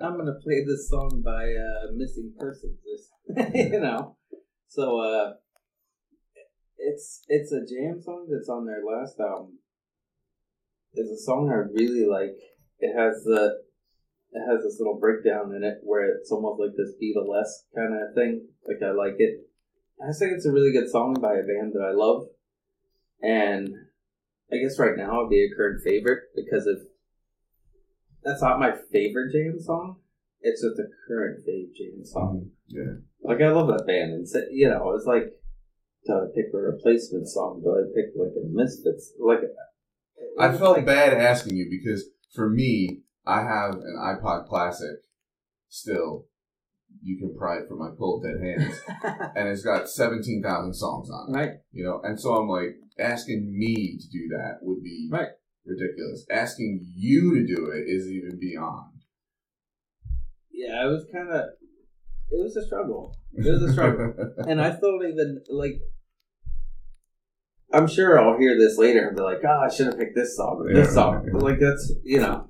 [0.00, 2.78] I'm gonna play this song by uh, Missing Persons,
[3.54, 4.16] you know.
[4.68, 5.34] So uh,
[6.78, 9.58] it's it's a jam song that's on their last album.
[10.92, 12.36] It's a song I really like.
[12.78, 13.66] It has the
[14.32, 18.14] it has this little breakdown in it where it's almost like this Beatlesque kind of
[18.14, 18.48] thing.
[18.66, 19.40] Like I like it.
[20.00, 22.28] I think it's a really good song by a band that I love,
[23.22, 23.68] and
[24.52, 26.78] I guess right now it'd be a current favorite because of
[28.22, 29.96] that's not my favorite jam song.
[30.40, 32.50] It's just a current fave jam song.
[32.72, 32.76] Mm-hmm.
[32.76, 32.94] yeah.
[33.22, 35.32] Like I love that band, and so, you know, it's like,
[36.06, 37.60] do I pick a replacement song?
[37.64, 39.12] Do I pick like a Misfits?
[39.18, 39.40] Like,
[40.38, 42.04] I felt like- bad asking you because
[42.34, 44.98] for me, I have an iPod Classic
[45.68, 46.26] still.
[47.02, 48.80] You can pry it from my cold dead hands,
[49.36, 51.36] and it's got seventeen thousand songs on it.
[51.38, 51.50] right?
[51.72, 55.30] You know, and so I'm like, asking me to do that would be Right.
[55.64, 56.26] ridiculous.
[56.30, 58.92] Asking you to do it is even beyond.
[60.50, 61.40] Yeah, it was kind of,
[62.30, 63.16] it was a struggle.
[63.34, 64.14] It was a struggle,
[64.48, 65.80] and I still don't even like.
[67.72, 70.36] I'm sure I'll hear this later and be like, "Oh, I should have picked this
[70.36, 70.94] song or this Yeah.
[70.94, 72.48] song." But like that's you know,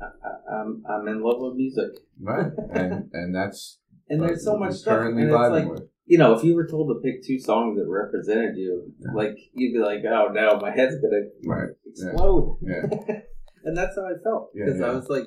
[0.00, 1.90] I, I, I'm I'm in love with music,
[2.20, 5.88] right, and and that's and there's so much stuff, currently and it's like with.
[6.06, 9.12] You know, if you were told to pick two songs that represented you, Yeah.
[9.14, 11.70] like you'd be like, "Oh no, my head's gonna Right.
[11.86, 12.82] explode," Yeah.
[13.64, 15.24] and that's how I felt Yeah, because I was like,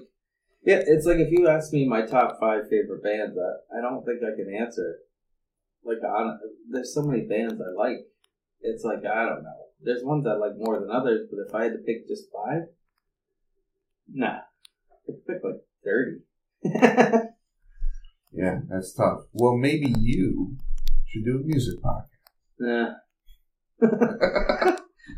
[0.63, 4.03] "Yeah, it's like if you ask me my top five favorite bands, I, I don't
[4.05, 4.97] think I can answer it.
[5.87, 7.99] Like, on, there's so many bands I like.
[8.61, 9.61] It's like I don't know.
[9.81, 12.63] There's ones I like more than others, but if I had to pick just five,
[14.11, 14.39] nah,
[14.91, 16.21] I could pick like thirty.
[18.35, 19.21] Yeah, that's tough.
[19.33, 20.57] Well, maybe you
[21.07, 22.09] should do a music podcast.
[22.59, 22.89] nah.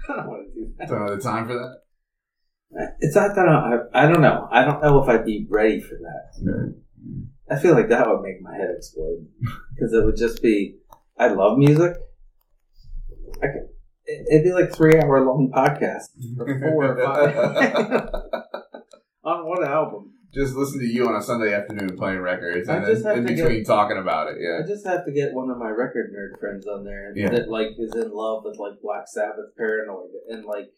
[0.09, 0.89] I don't want to do that.
[0.89, 2.95] Have the time for that.
[2.99, 4.47] It's not that I, I don't know.
[4.51, 6.31] I don't know if I'd be ready for that.
[6.41, 7.55] Yeah.
[7.55, 9.25] I feel like that would make my head explode
[9.75, 10.77] because it would just be.
[11.17, 11.93] I love music.
[13.41, 13.69] I could,
[14.05, 17.35] it- it'd be like three hour long podcast for four or five
[19.23, 20.11] on one album.
[20.37, 23.97] Just listen to you on a Sunday afternoon playing records, and in between get- talking
[23.97, 24.37] about it.
[24.39, 27.29] Yeah, I just have to get one of my record nerd friends on there Yeah.
[27.31, 30.69] that like is in love with like Black Sabbath, Paranoid, and like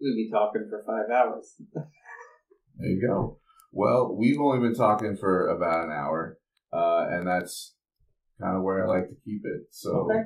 [0.00, 1.56] we'd be talking for five hours.
[1.74, 3.38] there you go.
[3.72, 6.38] Well, we've only been talking for about an hour,
[6.72, 7.76] uh, and that's
[8.40, 9.66] kind of where I like to keep it.
[9.70, 10.22] So, Okay.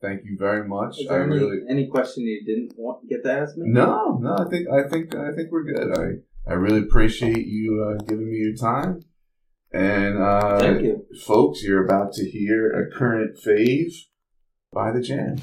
[0.00, 0.98] thank you very much.
[1.10, 3.68] I any, really any question you didn't want to get to ask me?
[3.68, 4.36] no, no.
[4.38, 5.90] I think I think I think we're good.
[5.98, 9.04] I I really appreciate you uh, giving me your time,
[9.72, 11.04] and uh, Thank you.
[11.26, 11.62] folks.
[11.62, 13.92] You're about to hear a current fave
[14.72, 15.36] by the Jam.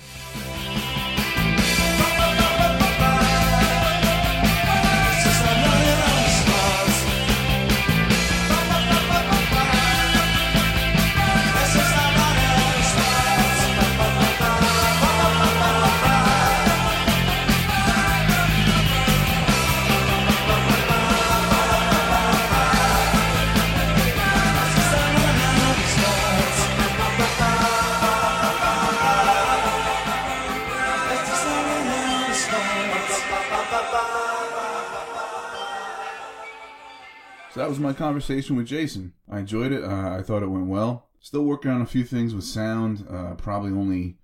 [38.03, 39.13] Conversation with Jason.
[39.31, 39.81] I enjoyed it.
[39.81, 41.07] Uh, I thought it went well.
[41.21, 43.07] Still working on a few things with sound.
[43.09, 44.17] Uh, probably only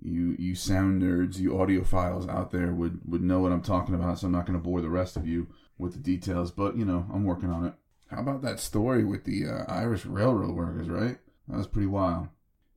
[0.00, 4.18] you you sound nerds, you audiophiles out there would would know what I'm talking about.
[4.18, 5.46] So I'm not going to bore the rest of you
[5.78, 6.50] with the details.
[6.50, 7.74] But you know, I'm working on it.
[8.08, 10.88] How about that story with the uh, Irish railroad workers?
[10.88, 12.26] Right, that was pretty wild.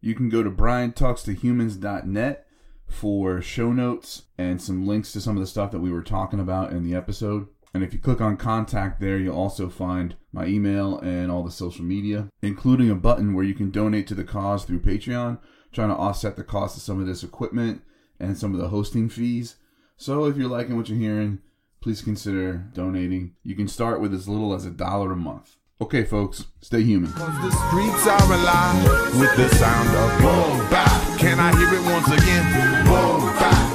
[0.02, 2.46] You can go to briantalkstohumans.net
[2.86, 6.40] for show notes and some links to some of the stuff that we were talking
[6.40, 7.48] about in the episode.
[7.74, 11.52] And if you click on contact there, you'll also find my email and all the
[11.52, 15.40] social media, including a button where you can donate to the cause through Patreon,
[15.72, 17.82] trying to offset the cost of some of this equipment
[18.20, 19.56] and some of the hosting fees.
[19.98, 21.40] So if you're liking what you're hearing,
[21.82, 23.36] please consider donating.
[23.44, 25.56] You can start with as little as a dollar a month.
[25.82, 27.12] Okay, folks, stay human.
[27.12, 31.20] Cause the streets are alive with the sound of.
[31.20, 32.84] Can I hear it once again?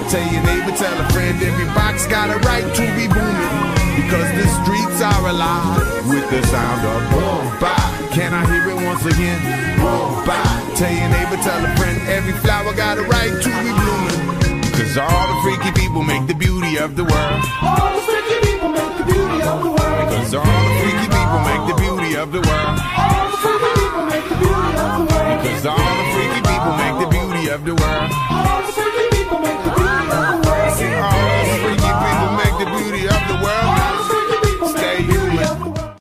[0.08, 3.77] Tell your neighbor, tell a friend, every box got a right to be booming.
[3.98, 7.82] Because the streets are alive with the sound of boom bap.
[8.14, 9.42] Can I hear it once again?
[9.74, 10.46] Boom bap.
[10.78, 14.62] Tell your neighbor, tell a friend, every flower got a right to be blooming.
[14.70, 17.42] Cause all the freaky people make the beauty of the world.
[17.58, 20.06] All the freaky people make the beauty of the world.
[20.14, 22.78] Cause all the freaky people make the beauty of the world.
[22.78, 25.38] All the freaky people make the beauty of the world.
[25.42, 28.27] Cause all the freaky people make the beauty of the world.